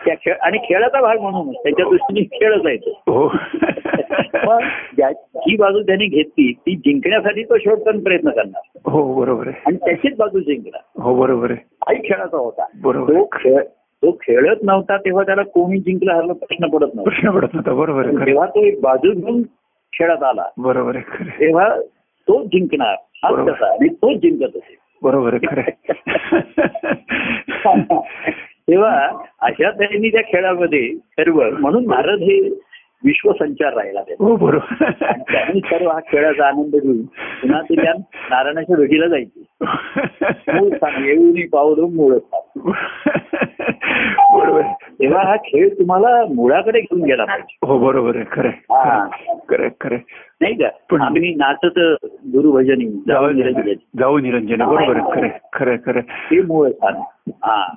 त्या 0.00 0.14
खेळ 0.14 0.34
आणि 0.42 0.58
खेळाचा 0.58 1.00
भाग 1.00 1.20
म्हणून 1.20 1.52
त्याच्या 1.52 1.88
दृष्टीने 1.88 2.22
खेळच 2.32 2.66
आहे 2.66 2.76
हो. 3.06 3.28
जी 5.36 5.56
बाजू 5.56 5.82
त्यांनी 5.82 6.06
घेतली 6.06 6.52
ती 6.52 6.76
जिंकण्यासाठी 6.76 7.44
तो 7.44 7.58
शेवटपर्यंत 7.58 8.02
प्रयत्न 8.02 8.30
करणार. 8.30 8.90
हो 8.90 9.14
बरोबर 9.14 9.48
आहे. 9.48 9.62
आणि 9.66 9.76
त्याचीच 9.76 10.16
बाजू 10.16 10.38
जिंकणार. 10.38 11.02
हो 11.02 11.14
बरोबर 11.14 11.50
आहे. 11.50 11.60
हाही 11.64 12.08
खेळाचा 12.08 12.36
होता. 12.36 12.64
बरोबर. 12.82 13.12
तो 13.12 13.28
खेळ 13.32 13.62
तो 13.72 14.18
खेळत 14.22 14.56
नव्हता 14.62 14.96
तेव्हा 14.96 15.22
त्याला 15.22 15.42
कोणी 15.42 15.78
जिंकलं 15.78 16.12
हरलं 16.12 16.32
प्रश्न 16.32 16.66
पडत 16.66 16.80
नव्हता. 16.80 17.02
प्रश्न 17.02 17.30
पडत 17.30 17.54
नव्हता. 17.54 17.72
बरोबर 17.72 18.24
जेव्हा 18.24 18.46
तो 18.46 18.64
एक 18.64 18.80
बाजू 18.80 19.12
घेऊन 19.12 19.42
खेळत 19.92 20.22
आला. 20.22 20.44
बरोबर 20.58 20.96
आहे. 20.96 21.24
तेव्हा 21.24 21.80
तो 22.28 22.44
जिंकणार. 22.44 22.94
आणि 23.24 23.88
तोच 23.88 24.16
जिंकत 24.16 24.42
असेल 24.42 24.74
बरोबर. 25.02 25.38
तेव्हा 28.68 29.08
अशा 29.40 29.70
तऱ्हेने 29.70 30.08
त्या 30.08 30.20
खेळामध्ये 30.20 30.94
सर्व 30.94 31.58
म्हणून 31.58 31.86
नारद 31.86 32.18
हे 32.18 32.50
विश्वसंचार 33.04 33.72
राहिला 33.74 34.00
हो 34.00 34.36
बरोबर. 34.36 34.84
त्याने 35.32 35.60
सर्व 35.60 35.90
हा 35.90 35.98
खेळाचा 36.00 36.46
आनंद 36.46 36.76
घेऊन 36.76 37.02
पुन्हा 37.02 37.60
ते 37.60 37.74
त्या 37.74 37.92
नारायणाच्या 38.30 38.76
भेटीला 38.76 39.06
जायचे. 39.06 39.44
येऊन 41.04 41.40
पावलं 41.48 41.94
मूळ 41.94 42.18
बरोबर. 44.38 44.62
तेव्हा 45.00 45.22
हा 45.22 45.36
खेळ 45.36 45.68
तुम्हाला 45.68 46.24
मुळाकडे 46.34 46.80
घेऊन 46.80 47.02
गेला 47.02 47.24
पाहिजे. 47.24 47.66
हो 47.66 47.78
बरोबर 47.78 48.16
आहे. 48.16 48.24
खरं. 48.32 48.48
हा. 48.48 49.06
खरं 49.48 49.68
खरं. 49.80 49.96
नाही 50.40 50.54
का? 50.54 50.68
पण- 50.90 51.02
आम्ही 51.02 51.34
नाचत 51.34 51.78
गुरुभजनी 52.32 53.02
जाऊ 53.08 53.30
निरंजन. 53.30 53.72
जाऊ 53.98 54.18
निरंजन. 54.18 54.56
बरोबर 54.64 55.14
खरं 55.14 55.28
खरं 55.52 55.76
खरं. 55.86 56.00
हे 56.08 56.42
मूळ 56.42 56.70
स्थान. 56.70 56.94
हा. 57.30 57.74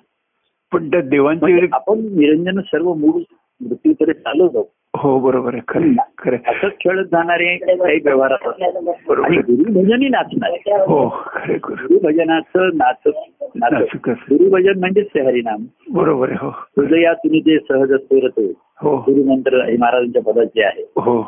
पण 0.74 0.92
त्या 0.92 1.02
देवांची 1.02 1.46
म्हणजे 1.46 1.68
आपण 1.72 2.00
निरंजन 2.00 2.62
सर्व 2.62 2.94
मूळ 2.94 3.22
मृत्यूकडे 3.62 4.14
चालू 4.14 4.48
जाऊ 4.48 4.64
हो 4.98 5.20
बरोबर 5.20 5.54
आहे. 5.54 5.62
खरं 5.68 5.94
खरं 6.18 6.36
आहे. 6.36 6.56
असंच 6.56 6.72
खेळत 6.72 7.06
जाणारे 7.06 7.58
काही 7.58 8.00
व्यवहार. 8.06 8.32
आणि 8.32 9.38
गुरुभजनही 9.38 10.10
नाचणारे 10.10 10.58
हो 10.72 11.10
खरे 11.10 11.54
गुरु 11.54 11.88
गुरुभजनाचं 11.88 12.70
नाचत 12.74 13.44
नाचत. 13.56 14.10
गुरुभजन 14.10 14.80
म्हणजेच 14.80 15.08
ते 15.08 15.22
हरिनाम 15.22 15.64
बरोबर 15.94 16.30
आहे 16.30 16.38
हो. 16.42 16.50
हृदयातून 16.50 17.40
ते 17.40 17.58
सहज 17.60 17.94
स्फुरत 17.94 18.40
हो. 18.82 18.98
गुरुमंत्र 18.98 19.66
हे 19.66 19.78
महाराजांच्या 19.78 20.22
पदाचे 20.22 20.64
आहे. 20.64 20.84
हो 20.96 21.22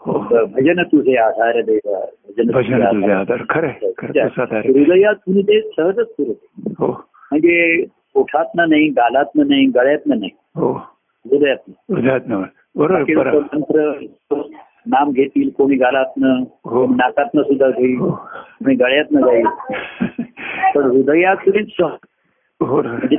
हो. 0.00 0.18
भजन 0.46 0.82
तुझे 0.82 1.16
आधार 1.16 1.60
देव. 1.60 1.92
भजन 1.94 2.50
भजन 2.50 2.84
तुझे 2.84 3.12
आधार. 3.12 3.42
खरं 3.50 3.68
तुझा 3.68 4.44
आहे. 4.50 4.68
हृदयातून 4.68 5.40
ते 5.40 5.60
सहजच 5.60 6.06
स्फुरत 6.06 6.72
हो. 6.78 6.86
म्हणजे 7.30 7.84
ओठातनं 8.14 8.68
नाही 8.68 8.88
गालातनं 8.88 9.48
नाही 9.48 9.64
गळ्यातनं 9.64 10.18
नाही. 10.18 10.30
हो. 10.56 10.82
हृदयात 11.24 12.22
बरोबर 12.76 13.38
मंत्र 13.38 13.90
नाम 14.86 15.10
घेतील 15.10 15.50
कोणी 15.50 15.76
गालातनं 15.76 16.42
हो. 16.64 16.86
कोणी 16.86 16.94
नाकातनं 16.94 17.42
सुद्धा 17.42 17.68
घेईल 17.68 17.98
हो. 17.98 18.10
कोणी 18.10 18.74
गळ्यातनं 18.74 19.20
जाईल. 19.20 19.44
पण 20.74 20.82
हृदयातूनच 20.82 21.68
सह- 21.68 21.96
हो 22.60 22.82
म्हणजे 22.82 23.16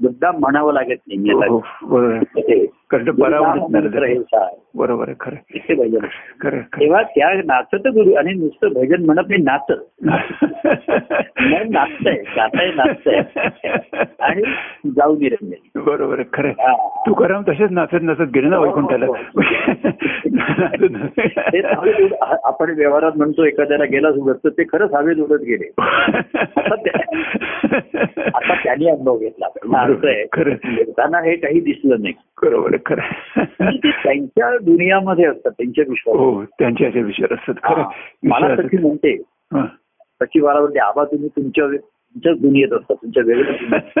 मुद्दाम 0.00 0.36
म्हणावं 0.36 0.72
लागत 0.72 1.00
नाही 1.08 2.66
हो, 2.96 3.66
याला. 4.14 4.48
बरोबर 4.74 5.12
कारण 5.12 5.36
हे 5.50 5.72
आहे. 5.72 5.88
खरं 5.90 6.06
खरं 6.40 6.50
खरं 6.50 6.80
तेव्हा 6.80 7.02
त्या 7.02 7.34
नाचत 7.34 7.86
गुरु 7.86 8.14
आणि 8.14 8.32
नुसतं 8.32 8.68
भजन 8.68 9.04
म्हणत 9.04 9.28
नाही 9.28 9.42
नाचत. 9.42 10.04
नाही 11.40 11.68
नाचतंय 11.68 12.14
गाताय 12.36 12.70
नाचतंय. 12.76 13.20
आणि 14.20 14.42
जाऊ 14.90 15.16
निरंजन 15.16 15.80
बरोबर 15.80 16.18
आहे 16.18 16.24
खरं. 16.32 16.48
हा. 16.48 17.02
तू 17.06 17.14
कराम 17.14 17.42
तसेच 17.48 17.70
नाचत 17.70 17.98
नाचत 18.02 18.22
गेले 18.22 18.48
ना 18.48 18.58
वैकुंठाला 18.58 19.06
हो, 19.06 19.12
हवेत 21.76 22.00
उड- 22.00 22.14
आ- 22.22 22.36
आपण 22.44 22.70
व्यवहारात 22.70 23.12
म्हणतो 23.16 23.44
एखाद्याला 23.44 23.84
गेला 23.84 24.12
सुद्धा 24.12 24.32
तर 24.32 24.48
ते 24.48 24.64
खरंच 24.64 24.92
हवेत 24.92 25.16
उडत 25.16 25.42
गेले. 25.42 25.70
आता 25.78 26.74
त्या- 26.74 27.18
आता 28.34 28.54
त्यांनी 28.54 28.88
अनुभव 28.88 29.18
घेतला. 29.18 29.46
नाचतंय. 29.64 30.24
खरं 30.32 30.54
त्यांना 30.90 31.18
हे 31.18 31.36
काही 31.36 31.60
दिसलं 31.60 31.96
नाही. 32.00 32.14
बरोबर 32.42 32.76
खरं 32.86 33.74
ते 33.74 33.90
त्यांच्या 33.90 34.58
दुनियामध्ये 34.58 35.24
असतात 35.24 35.50
त्यांच्या 35.50 35.84
विश्वास 35.88 36.16
हो 36.16 36.44
त्यांच्या 36.44 36.86
याच्या 36.86 37.02
विषयावर 37.02 37.34
असतात. 37.34 37.54
खरं 37.64 37.82
मला 38.28 38.56
सखी 38.56 38.76
म्हणते 38.76 39.22
हं. 39.52 39.66
सखी 40.20 40.40
मला 40.40 40.60
म्हणते 40.60 40.78
आबा 40.78 41.04
तुम्ही 41.04 41.28
तुमच्या 41.28 41.66
तुमच्याच 41.66 42.38
दुनियेत 42.38 42.72
असतात 42.72 42.96
तुमच्या 42.96 43.22
वेगळ्या 43.26 43.52
दुनियेत 43.58 43.98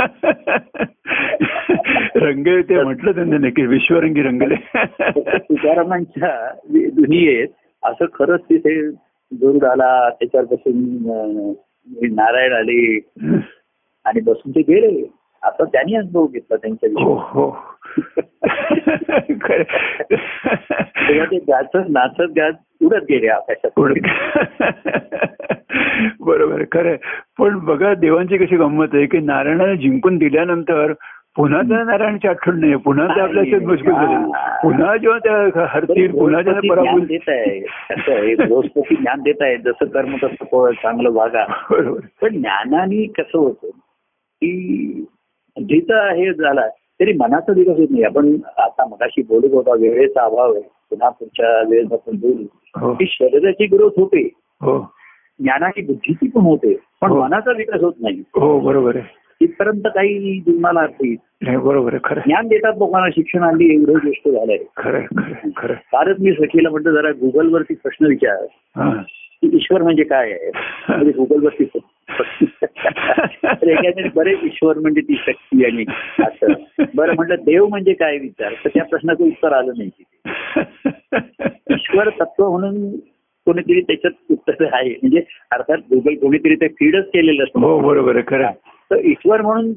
रंग 2.16 2.62
ते 2.62 2.82
म्हटलं 2.82 3.12
त्यांनी 3.12 3.38
नक्की 3.38 3.66
विश्वरंगी 3.66 4.22
रंगले 4.22 4.54
तुकारामांच्या 5.38 6.50
दुनियेत 6.72 7.48
असं 7.82 8.04
खरंच 8.14 8.40
तिथे 8.40 8.90
गरुड 9.32 9.64
आला 9.64 10.10
त्याच्यापासून 10.10 10.76
नारायण 12.14 12.52
आले 12.52 12.98
आणि 14.04 14.20
बसून 14.20 14.52
ते 14.52 14.60
गेले. 14.60 15.21
असं 15.44 15.64
त्यांनी 15.64 15.94
अनुभव 15.94 16.26
घेतला 16.26 16.56
त्यांच्या 16.56 17.04
हो 17.04 17.14
विषयात 17.14 17.34
हो. 17.34 17.50
ते 21.24 21.38
गाचत 21.38 21.88
नाचत 21.88 22.32
गात 22.36 22.52
उडत 22.82 23.04
गेले 23.10 23.28
आकाशात. 23.28 23.70
बरोबर 26.20 26.62
खरं. 26.72 26.96
पण 27.38 27.58
बघा 27.58 27.94
देवांची 27.94 28.36
कशी 28.36 28.56
गंमत 28.56 28.86
आहे 28.92 29.06
की 29.06 29.18
नारायणाला 29.18 29.74
जिंकून 29.74 30.18
दिल्यानंतर 30.18 30.92
पुन्हा 31.36 31.60
त्या 31.60 31.84
नारायणाची 31.84 32.28
आठवण 32.28 32.60
नाही 32.60 32.76
पुन्हा 32.76 33.06
ते 33.06 33.20
आपल्या 33.20 33.42
मुश्किल 33.68 33.92
झाले. 33.92 34.16
पुन्हा 34.62 34.96
जेव्हा 34.96 35.18
त्या 35.18 35.66
हरतील 35.68 36.10
पुन्हा 36.10 36.42
ज्ञान 36.42 36.60
पराभूत 36.70 37.02
देत 37.02 37.28
आहे 37.28 38.34
बृहस्पती 38.34 38.94
ज्ञान 38.94 39.22
देत 39.22 39.40
आहे 39.40 39.56
जसं 39.56 39.84
कर्म 39.84 40.16
तसं 40.22 40.70
चांगलं 40.70 41.10
वागा. 41.12 41.44
बरोबर. 41.70 42.00
पण 42.22 42.28
ज्ञानाने 42.28 43.06
कसं 43.06 43.38
होतं 43.38 43.68
की 44.42 45.04
जिथं 45.62 46.14
हे 46.14 46.32
झाला. 46.32 46.68
तरी 46.68 47.12
मनाचा 47.12 47.52
विकास 47.56 47.78
होत 47.78 47.86
नाही. 47.90 48.02
आपण 48.02 48.36
आता 48.58 48.84
मगाशी 48.84 49.22
बोलत 49.22 49.52
होता 49.52 49.72
वेळेचा 49.72 50.22
अभाव 50.24 50.52
आहे. 50.52 50.62
पुन्हा 50.62 51.08
पुढच्या 51.08 51.68
वेळेस 51.68 51.92
आपण 51.92 52.16
बोलू. 52.16 52.46
हो. 52.80 52.94
की 52.94 53.04
शरीराची 53.08 53.66
ग्रोथ 53.66 53.90
होते. 53.96 54.30
हो. 54.60 54.92
ज्ञानाची 55.38 55.82
बुद्धीची 55.82 56.28
पण 56.28 56.40
होते. 56.40 56.74
पण 57.00 57.10
हो. 57.10 57.22
मनाचा 57.22 57.52
विकास 57.52 57.80
होत 57.80 57.92
नाही. 58.00 58.22
हो 58.34 58.60
बरोबर 58.60 58.96
आहे. 58.96 59.04
तिथपर्यंत 59.40 59.82
काही 59.84 60.40
तुम्हाला 60.40 60.80
अर्थ. 60.80 61.04
येईल 61.04 61.56
बरोबर 61.56 61.94
आहे. 61.94 62.00
खरं. 62.04 62.20
ज्ञान 62.26 62.48
देतात 62.48 62.72
लोकांना 62.76 63.10
शिक्षण 63.10 63.42
हल्ली 63.42 63.74
एवढं 63.74 63.92
गोष्ट 63.92 64.28
झालंय 64.28 64.58
खरं. 64.76 65.74
फारच 65.74 66.16
मी 66.20 66.32
सखीला 66.32 66.70
म्हटलं 66.70 66.90
जरा 66.90 67.10
गुगलवरती 67.10 67.74
प्रश्न 67.74 68.06
विचार. 68.06 68.46
हा. 68.76 69.02
की 69.42 69.56
ईश्वर 69.56 69.82
म्हणजे 69.82 70.02
काय 70.02 70.30
आहे? 70.30 70.50
म्हणजे 70.88 71.12
गुगलवरती 71.12 71.62
एखाद्याने 71.62 71.91
बरेच 74.14 74.38
ईश्वर 74.44 74.78
म्हणजे 74.78 75.00
ती 75.00 75.14
शक्ती 75.26 75.64
आणि 75.64 75.84
असं. 76.22 76.52
बरं 76.94 77.14
म्हटलं 77.14 77.34
देव 77.34 77.66
म्हणजे 77.66 77.92
काय 77.92 78.18
विचार? 78.18 78.52
तर 78.52 78.68
त्या 78.68 78.84
प्रश्नाचं 78.84 79.24
उत्तर 79.24 79.52
आलं 79.52 79.72
नाही 79.78 79.90
तिथे. 79.90 80.30
ईश्वर 81.74 82.08
तत्व 82.08 82.50
म्हणून 82.50 82.96
कोणीतरी 83.46 83.80
त्याच्यात 83.80 84.12
उत्तर 84.30 84.64
आहे. 84.72 84.90
म्हणजे 84.90 85.22
अर्थात 85.50 85.78
गुगल 85.78 86.14
कोणीतरी 86.14 86.54
ते 86.54 86.68
फीडच 86.68 87.06
केलेलं 87.06 87.42
असतं. 87.42 87.60
हो 87.60 87.80
बरोबर 87.80 88.20
खरं. 88.28 88.50
तर 88.90 88.96
ईश्वर 89.04 89.42
म्हणून 89.42 89.72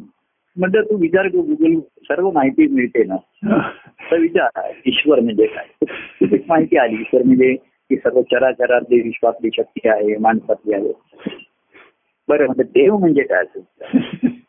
म्हणजे 0.58 0.82
तू 0.82 0.98
विचार 0.98 1.28
कर 1.28 1.38
गुगल 1.38 1.80
सर्व 1.80 2.32
माहिती 2.32 2.68
मिळते 2.68 3.04
ना. 3.04 3.16
तर 4.12 4.18
विचार 4.18 4.72
ईश्वर 4.86 5.20
म्हणजे 5.20 5.46
काय? 5.46 5.86
खूप 6.20 6.40
माहिती 6.48 6.78
आली. 6.78 6.96
ईश्वर 6.96 7.24
म्हणजे 7.24 7.54
की 7.90 7.96
सर्व 7.96 8.22
चराचरातली 8.22 9.02
विश्वातली 9.02 9.50
शक्ती 9.58 9.90
आहे 9.90 10.18
माणसातली 10.18 10.74
आहे. 10.74 10.92
बरं 12.28 12.45
म्हणजे 12.45 12.63
देव 12.63 12.97
म्हणजे 12.97 13.23
काय 13.23 13.41
असेल 13.41 14.34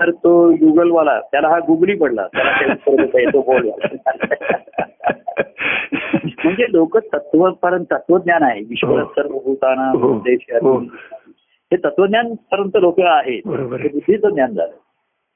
तर 0.00 0.10
तो 0.10 0.30
गुगलवाला 0.50 1.18
त्याला 1.20 1.48
हा 1.48 1.58
गुगली 1.58 1.94
पडला 1.94 2.26
त्याला 2.26 2.74
ते 2.82 3.26
बोल 3.38 3.68
म्हणजे 6.44 6.66
लोक 6.72 6.96
तत्वपर्यंत 7.14 7.84
तत्वज्ञान 7.90 8.42
आहे 8.42 8.60
ईश्वर 8.70 9.00
हो. 9.00 9.06
सर्व 9.16 9.38
भूताना 9.38 9.90
हो. 9.90 10.12
हो. 10.62 10.78
हे 11.72 11.76
तत्वज्ञान 11.76 12.34
पर्यंत 12.52 12.76
लोक 12.76 13.00
आहेत. 13.00 13.42
बुद्धीचं 13.46 14.28
ज्ञान 14.28 14.54
झालं 14.54 14.72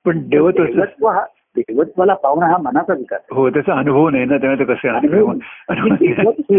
पण 0.06 0.18
देवत्व 0.28 0.64
देवत्व 0.64 1.06
हा 1.08 1.24
देवत्वाला 1.56 2.14
पाहणं 2.14 2.46
हा 2.46 2.56
मनाचा 2.56 2.94
विकार. 2.94 3.18
हो 3.32 3.48
त्याचा 3.50 3.74
अनुभव 3.78 4.08
नाही 4.08 4.24
ना 4.24 4.36
त्यामुळे 4.36 4.64
कसं 4.64 4.88
येणार? 4.88 5.36
देवत्व 5.96 6.54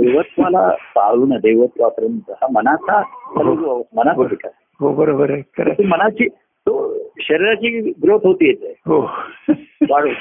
देवत्वाला 0.00 0.68
पाळून 0.94 1.36
देवत्वापर्यंत 1.36 2.30
हा 2.42 2.46
मनाचा. 2.52 3.00
मनाचा 3.36 4.22
विकास 4.22 4.52
हो 4.84 4.94
बरोबर 4.94 5.30
आहे. 5.30 5.42
खरं 5.58 5.86
मनाची 5.86 6.28
तो 6.66 6.98
शरीराची 7.20 7.92
ग्रोथ 8.02 8.20
होती 8.24 8.46
येते 8.46 8.74
हो. 8.86 9.00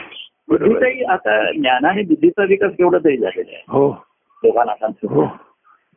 बुद्धीचाही 0.49 1.03
आता 1.03 1.51
ज्ञानाने 1.51 2.01
बुद्धीचा 2.01 2.43
विकास 2.43 2.71
केवढा 2.71 2.97
तरी 2.97 3.17
झालेला 3.17 3.51
आहे. 3.53 3.63
हो. 3.67 3.89
दोघांना 4.43 4.73
सांगतो 4.75 5.07
हो. 5.13 5.27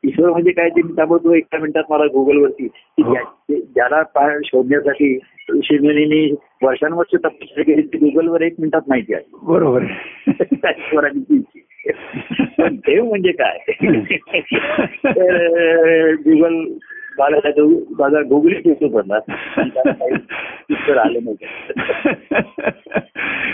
ईश्वर 0.04 0.30
म्हणजे 0.30 0.50
काय 0.50 0.68
ते 0.68 0.80
त्यामुळे 0.80 1.24
तो 1.24 1.34
एका 1.34 1.58
मिनिटात 1.58 1.82
मला 1.90 2.04
गुगलवरती 2.04 2.68
हो. 3.02 3.14
ज्या- 3.14 3.60
ज्याला 3.60 4.02
पाय 4.02 4.38
शोधण्यासाठी 4.44 5.18
शिवनेनी 5.64 6.34
वर्षानुवर्ष 6.62 7.14
तपस्या 7.14 7.64
केली 7.64 7.82
ती 7.82 7.98
गुगलवर 7.98 8.42
एक 8.42 8.54
मिनिटात 8.58 8.80
माहिती 8.88 9.14
आहे. 9.14 9.24
बरोबर 9.42 9.82
ईश्वराची. 10.28 11.42
पण 12.58 12.76
देव 12.76 13.04
म्हणजे 13.04 13.32
काय? 13.32 13.58
तर 15.06 16.14
गुगल 16.14 16.64
माझा 17.18 18.20
गुगली 18.22 18.72
पडला 18.88 19.16
उत्तर 20.70 20.98
आलं 20.98 21.18
नाही. 21.24 21.36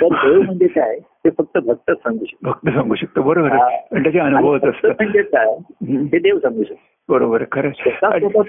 तर 0.00 0.08
देव 0.08 0.42
म्हणजे 0.42 0.66
काय? 0.66 0.98
ते 0.98 1.30
फक्त 1.30 1.58
भक्त 1.58 1.90
सांगू 1.90 2.24
शकतो 2.24 2.50
भक्त 2.50 2.68
सांगू 2.68 2.94
शकतो. 2.94 3.22
बरोबर. 3.22 3.52
आहे. 3.52 3.88
आणि 3.92 4.02
त्याचे 4.02 4.18
अनुभवच 4.18 4.60
भक्त 4.60 4.70
असतात. 4.70 4.90
म्हणजे 4.90 5.22
काय. 5.22 5.56
हे 5.90 6.18
देव 6.18 6.38
सांगू 6.38 6.62
शकतो 6.62 6.88
बरोबर 7.08 7.44
खरं. 7.52 7.70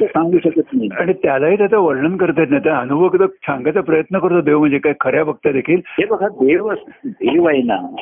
सांगू 0.05 0.37
शकत 0.37 0.61
नाही. 0.73 0.89
आणि 0.99 1.13
त्यालाही 1.13 1.57
त्याचं 1.57 1.77
वर्णन 1.77 2.17
करता 2.17 2.41
येत 2.41 2.49
नाही. 2.49 2.63
त्या 2.63 2.77
अनुभव 2.77 3.25
सांगायचा 3.27 3.81
प्रयत्न 3.81 4.19
करतो 4.19 4.41
देव 4.41 4.59
म्हणजे 4.59 4.77
काय? 4.77 4.93
खऱ्या 4.99 5.23
भक्त 5.23 5.47
देखील. 5.47 5.81
हे 5.85 6.05
बघा 6.05 6.27
देव 6.27 6.73
देव 7.05 7.47
आहे 7.47 7.61
ना. 7.63 7.95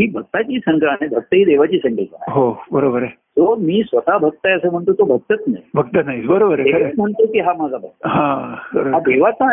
ही 0.00 0.10
भक्ताची 0.10 0.58
संख्या 0.58 0.90
आणि 0.90 1.08
भक्त 1.08 1.34
ही 1.34 1.44
देवाची 1.44 1.78
संकल्पना 1.78 2.16
आहे. 2.20 2.40
हो 2.40 2.62
बरोबर 2.72 3.02
आहे. 3.02 3.10
तो 3.36 3.54
मी 3.56 3.82
स्वतः 3.82 4.16
भक्त 4.18 4.46
आहे 4.46 4.54
असं 4.54 4.70
म्हणतो 4.72 4.92
तो 4.92 5.04
भक्तच 5.06 5.42
नाही 5.46 5.62
भक्त 5.74 5.96
नाही 6.06 6.20
बरोबर 6.26 6.60
आहे 6.60 6.72
आहे. 6.74 6.92
म्हणतो 6.96 7.26
की 7.26 7.40
हा 7.40 7.52
माझा 7.52 7.76
भक्त 7.76 8.06
हा 8.06 8.26
हा. 8.74 8.98
देवाचा 9.00 9.52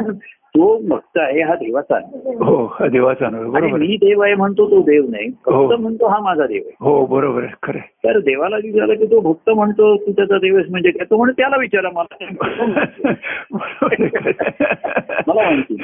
तो 0.56 0.68
भक्त 0.88 1.18
आहे 1.20 1.42
हा 1.42 1.56
देवाचा. 1.56 1.98
हो 2.40 2.54
हा 2.74 2.88
देवाचा 2.88 3.26
आहे. 3.26 3.72
मी 3.74 3.96
देव 4.02 4.22
आहे 4.22 4.34
म्हणतो 4.36 4.66
तो 4.72 4.82
देव 4.82 5.06
नाही 5.10 5.28
हो. 5.48 5.66
भक्त 5.66 5.80
म्हणतो 5.82 6.08
हा 6.08 6.20
माझा 6.20 6.46
देव 6.46 6.62
आहे 6.66 6.76
हो 6.82 7.06
बरोबर 7.06 7.44
आहे 7.44 7.54
खरं 7.64 7.78
आहे. 7.78 7.88
तर 8.04 8.20
देवाला 8.20 8.58
विचारलं 8.58 8.94
की 8.96 9.06
तो 9.06 9.20
भक्त 9.22 9.50
म्हणतो 9.52 9.96
तू 9.98 10.12
त्याचा 10.12 10.38
देव 10.38 10.56
आहेस 10.56 10.70
म्हणजे 10.70 10.92
काय 10.92 11.06
तो 11.10 11.18
म्हणतो 11.18 11.34
त्याला 11.38 11.58
विचारा 11.58 11.90
मला 11.90 12.16
आहे, 12.16 12.36
आहे. 13.86 14.34
मला 15.28 15.44
माहिती 15.44 15.76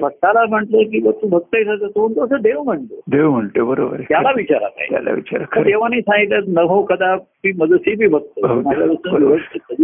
भक्ताला 0.00 0.44
म्हटलं 0.46 0.82
की 0.82 1.00
तू 1.12 1.28
भक्त 1.28 1.56
असं 1.56 1.86
तो 1.86 2.00
म्हणतो 2.00 2.24
असं 2.24 2.42
देव 2.42 2.62
म्हणतो 2.62 3.00
देव 3.10 3.30
म्हणतो 3.30 3.64
बरोबर 3.64 3.94
आहे 3.94 4.04
त्याला 4.08 4.30
विचारा 4.36 4.68
काय 4.68 4.86
त्याला 4.90 5.10
विचार 5.10 5.40
आहे. 5.42 5.62
देवाने 5.64 6.00
सांगितलं 6.00 6.45
न 6.46 6.58
हो 6.58 6.82
कदापि 6.82 7.52
मजसी 7.58 7.94
बी 7.94 8.06
भक्त 8.06 8.44
हो, 8.44 8.60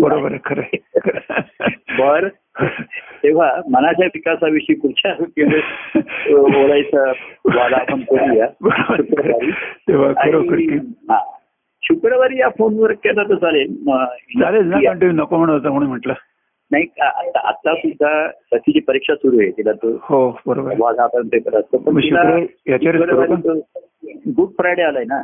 बरोबर. 0.00 0.64
बर. 1.98 2.28
तेव्हा 3.22 3.60
मनाच्या 3.70 4.06
विकासाविषयी 4.06 4.76
पुढच्या 4.76 5.14
बोलायचं 6.30 7.12
वाद 7.44 7.72
आपण 7.72 8.00
करूया. 8.00 8.46
तेव्हा. 9.88 11.34
शुक्रवारी 11.82 12.38
या 12.38 12.48
फोनवर 12.48 12.92
केला 12.92 13.22
तर 13.22 13.34
चालेल. 13.34 13.76
म, 13.86 14.04
चालेल 14.42 14.70
नको 15.04 15.36
म्हणत 15.36 15.52
होता 15.52 15.70
म्हणून 15.70 15.88
म्हटलं. 15.88 16.12
नाही 16.70 16.84
आता 17.34 17.74
सुद्धा 17.74 18.28
सखीची 18.28 18.80
परीक्षा 18.80 19.14
सुरू 19.14 19.40
आहे 19.40 19.50
तिला 19.50 19.72
तो 19.72 19.98
हो 20.02 20.40
बरोबर. 20.46 20.74
वाद 20.78 20.98
आपण 20.98 21.28
पेपर 21.28 21.54
असतो. 21.54 21.78
पण 21.78 21.92
गुड 24.36 24.48
फ्रायडे 24.48 24.82
आलाय 24.82 25.04
ना. 25.04 25.22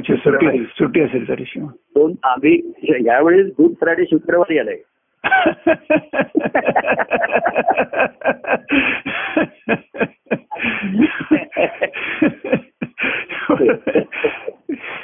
अच्छा 0.00 0.14
सुट्टी 0.14 0.64
सुट्टी 0.64 1.00
असेल 1.00 1.28
तरी 1.28 1.44
दोन 1.58 2.14
आम्ही 2.22 2.72
यावेळेस 3.06 3.46
गुड 3.46 3.70
फ्रायडे 3.70 4.04
शुक्रवारी 4.04 4.58
आलाय. 4.58 4.76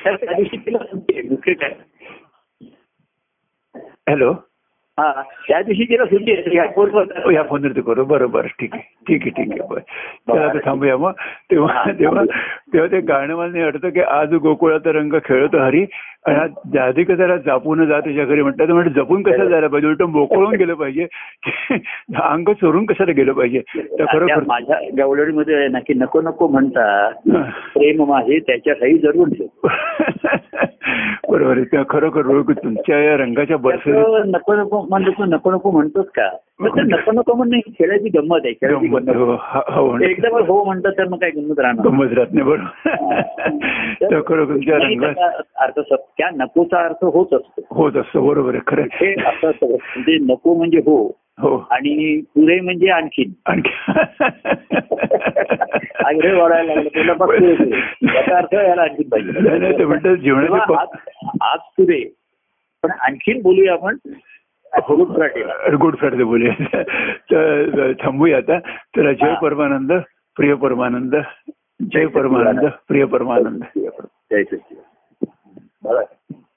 त्या 0.05 0.35
दिवशी 0.35 0.57
तिला 0.57 0.79
काय 1.47 1.71
हॅलो? 4.09 4.33
हा 4.99 5.23
त्या 5.49 5.63
दिवशी 5.63 5.85
तिला 5.85 6.05
सुट्टी 6.05 6.33
आहे 6.33 6.57
या 6.57 6.65
फोनवर. 6.77 7.31
या 7.33 7.43
फोनवरती 7.43 7.81
करू. 7.81 8.05
बरं 8.05 8.31
बरं 8.31 8.47
ठीक 8.47 8.75
आहे. 8.75 8.83
ठीक 9.09 9.23
आहे 9.23 9.31
ठीक 9.31 9.61
आहे. 9.61 9.81
बरं. 10.29 10.59
थांबूया 10.67 10.97
मग. 10.97 11.13
तेव्हा 11.51 11.85
तेव्हा 11.93 12.23
तेव्हा 12.73 12.91
ते 12.91 13.01
गाणं 13.01 13.37
मला 13.37 13.47
नाही 13.47 13.91
की 13.91 14.01
आज 14.01 14.35
गोकुळाचा 14.35 14.93
रंग 14.93 15.13
खेळतो 15.25 15.59
हरी 15.59 15.85
आणि 16.27 16.71
जाधिक 16.75 17.11
जरा 17.11 17.37
जापून 17.37 17.87
जा 17.87 18.01
तुझ्या 18.01 18.25
घरी 18.25 18.43
म्हणतात 18.43 18.69
म्हणजे 18.69 18.91
जपून 18.91 19.23
कशाला 19.23 19.45
जायला 19.45 19.67
पाहिजे? 19.67 19.89
उलट 19.89 20.03
मोकळून 20.03 20.55
गेलं 20.55 20.75
पाहिजे. 20.75 21.07
अंग 22.23 22.49
चोरून 22.49 22.87
कशाला 22.87 23.13
गेलं 23.13 23.33
पाहिजे? 23.33 23.61
तर 23.77 24.05
खरोखर 24.05 24.43
माझ्या 24.47 25.69
ना 25.69 25.79
की 25.79 25.95
नको 25.95 26.21
नको 26.21 26.49
म्हणता. 26.49 27.11
प्रेम 27.75 28.05
माझे 28.05 28.39
त्याच्या 28.39 28.75
काही 28.75 28.99
जरूर 28.99 29.29
बरोबर 31.31 31.59
आहे. 31.59 31.85
खरोखर 31.91 32.23
तुमच्या 32.53 32.99
या 32.99 33.17
रंगाच्या 33.17 33.57
त्याचं 33.57 34.31
नको 34.31 34.55
नको 34.55 34.87
म्हणतो 34.89 35.11
तू 35.11 35.25
नको 35.25 35.51
नको 35.51 35.71
म्हणतोस 35.71 36.07
का? 36.07 36.29
तर 36.63 36.83
नको 36.83 37.13
नको 37.13 37.35
म्हणणं 37.35 37.59
खेळाची 37.59 38.09
गंमत 38.09 38.39
आहे. 38.45 38.53
खेळाची 38.53 38.87
गंमत 38.87 39.01
गंमत. 39.01 39.17
हो 39.17 39.37
हा- 39.41 39.75
हो. 39.75 39.99
एकदम 39.99 40.37
हो 40.37 40.65
म्हणतात 40.65 40.93
तर 40.99 41.09
मग 41.09 41.17
काय 41.19 41.31
गंमत 41.31 41.61
राहणार? 41.61 41.87
गंमत 41.87 42.13
राहत 42.13 42.27
नाही. 42.33 42.56
बरोबर. 42.57 44.45
तुमच्या 44.45 45.43
अर्थ 45.57 45.81
त्या 46.19 46.31
नकोचा 46.37 46.85
अर्थ 46.85 47.05
होच 47.05 47.33
असतो. 47.33 47.67
होत 47.71 47.93
असतं 47.97 48.27
बरोबर 48.27 48.55
आहे 48.55 48.61
खरं. 48.67 48.83
हे 48.83 49.13
असं 49.13 49.51
असतं. 49.51 49.67
म्हणजे 49.67 50.19
नको 50.33 50.55
म्हणजे 50.55 50.79
हो. 50.79 51.19
हो. 51.41 51.69
आणि 51.71 52.21
पुरे 52.21 52.61
म्हणजे 52.61 52.91
आणखीन 52.91 53.33
आणखी. 53.47 53.93
आग्रह 56.05 56.39
वाढायला 56.43 56.75
लागलं. 56.75 56.89
तुला 56.89 57.13
बघ. 57.13 57.43
याचा 58.15 58.37
अर्थ 58.37 58.55
याला 58.55 58.83
आणखीन 58.83 59.09
नाही, 59.49 59.59
नाही, 59.59 59.79
ते 59.79 59.85
म्हणतात 59.85 60.05
पाहिजे 60.05 60.23
जीवनाचे 60.23 60.75
आज 61.41 61.59
पुरे. 61.59 62.15
पण 62.83 62.91
आणखीन 62.91 63.43
बोलूया 63.43 63.73
आपण 63.73 63.97
गुड 64.77 65.17
फ्रायडेला. 65.17 65.77
गुड 65.81 65.97
फ्रायडे 65.97 66.25
बोलूया. 66.25 66.83
तर 67.31 67.93
थांबूया 67.93 68.37
आता. 68.37 68.59
तर 68.97 69.13
जय 69.13 69.29
हा. 69.29 69.35
परमानंद 69.35 69.93
प्रिय 70.37 70.55
परमानंद 70.55 71.15
जय 71.83 72.07
परमानंद 72.07 72.73
प्रिय 72.89 73.05
परमानंद. 73.07 73.65
जय 73.79 74.45
बरं 75.85 76.05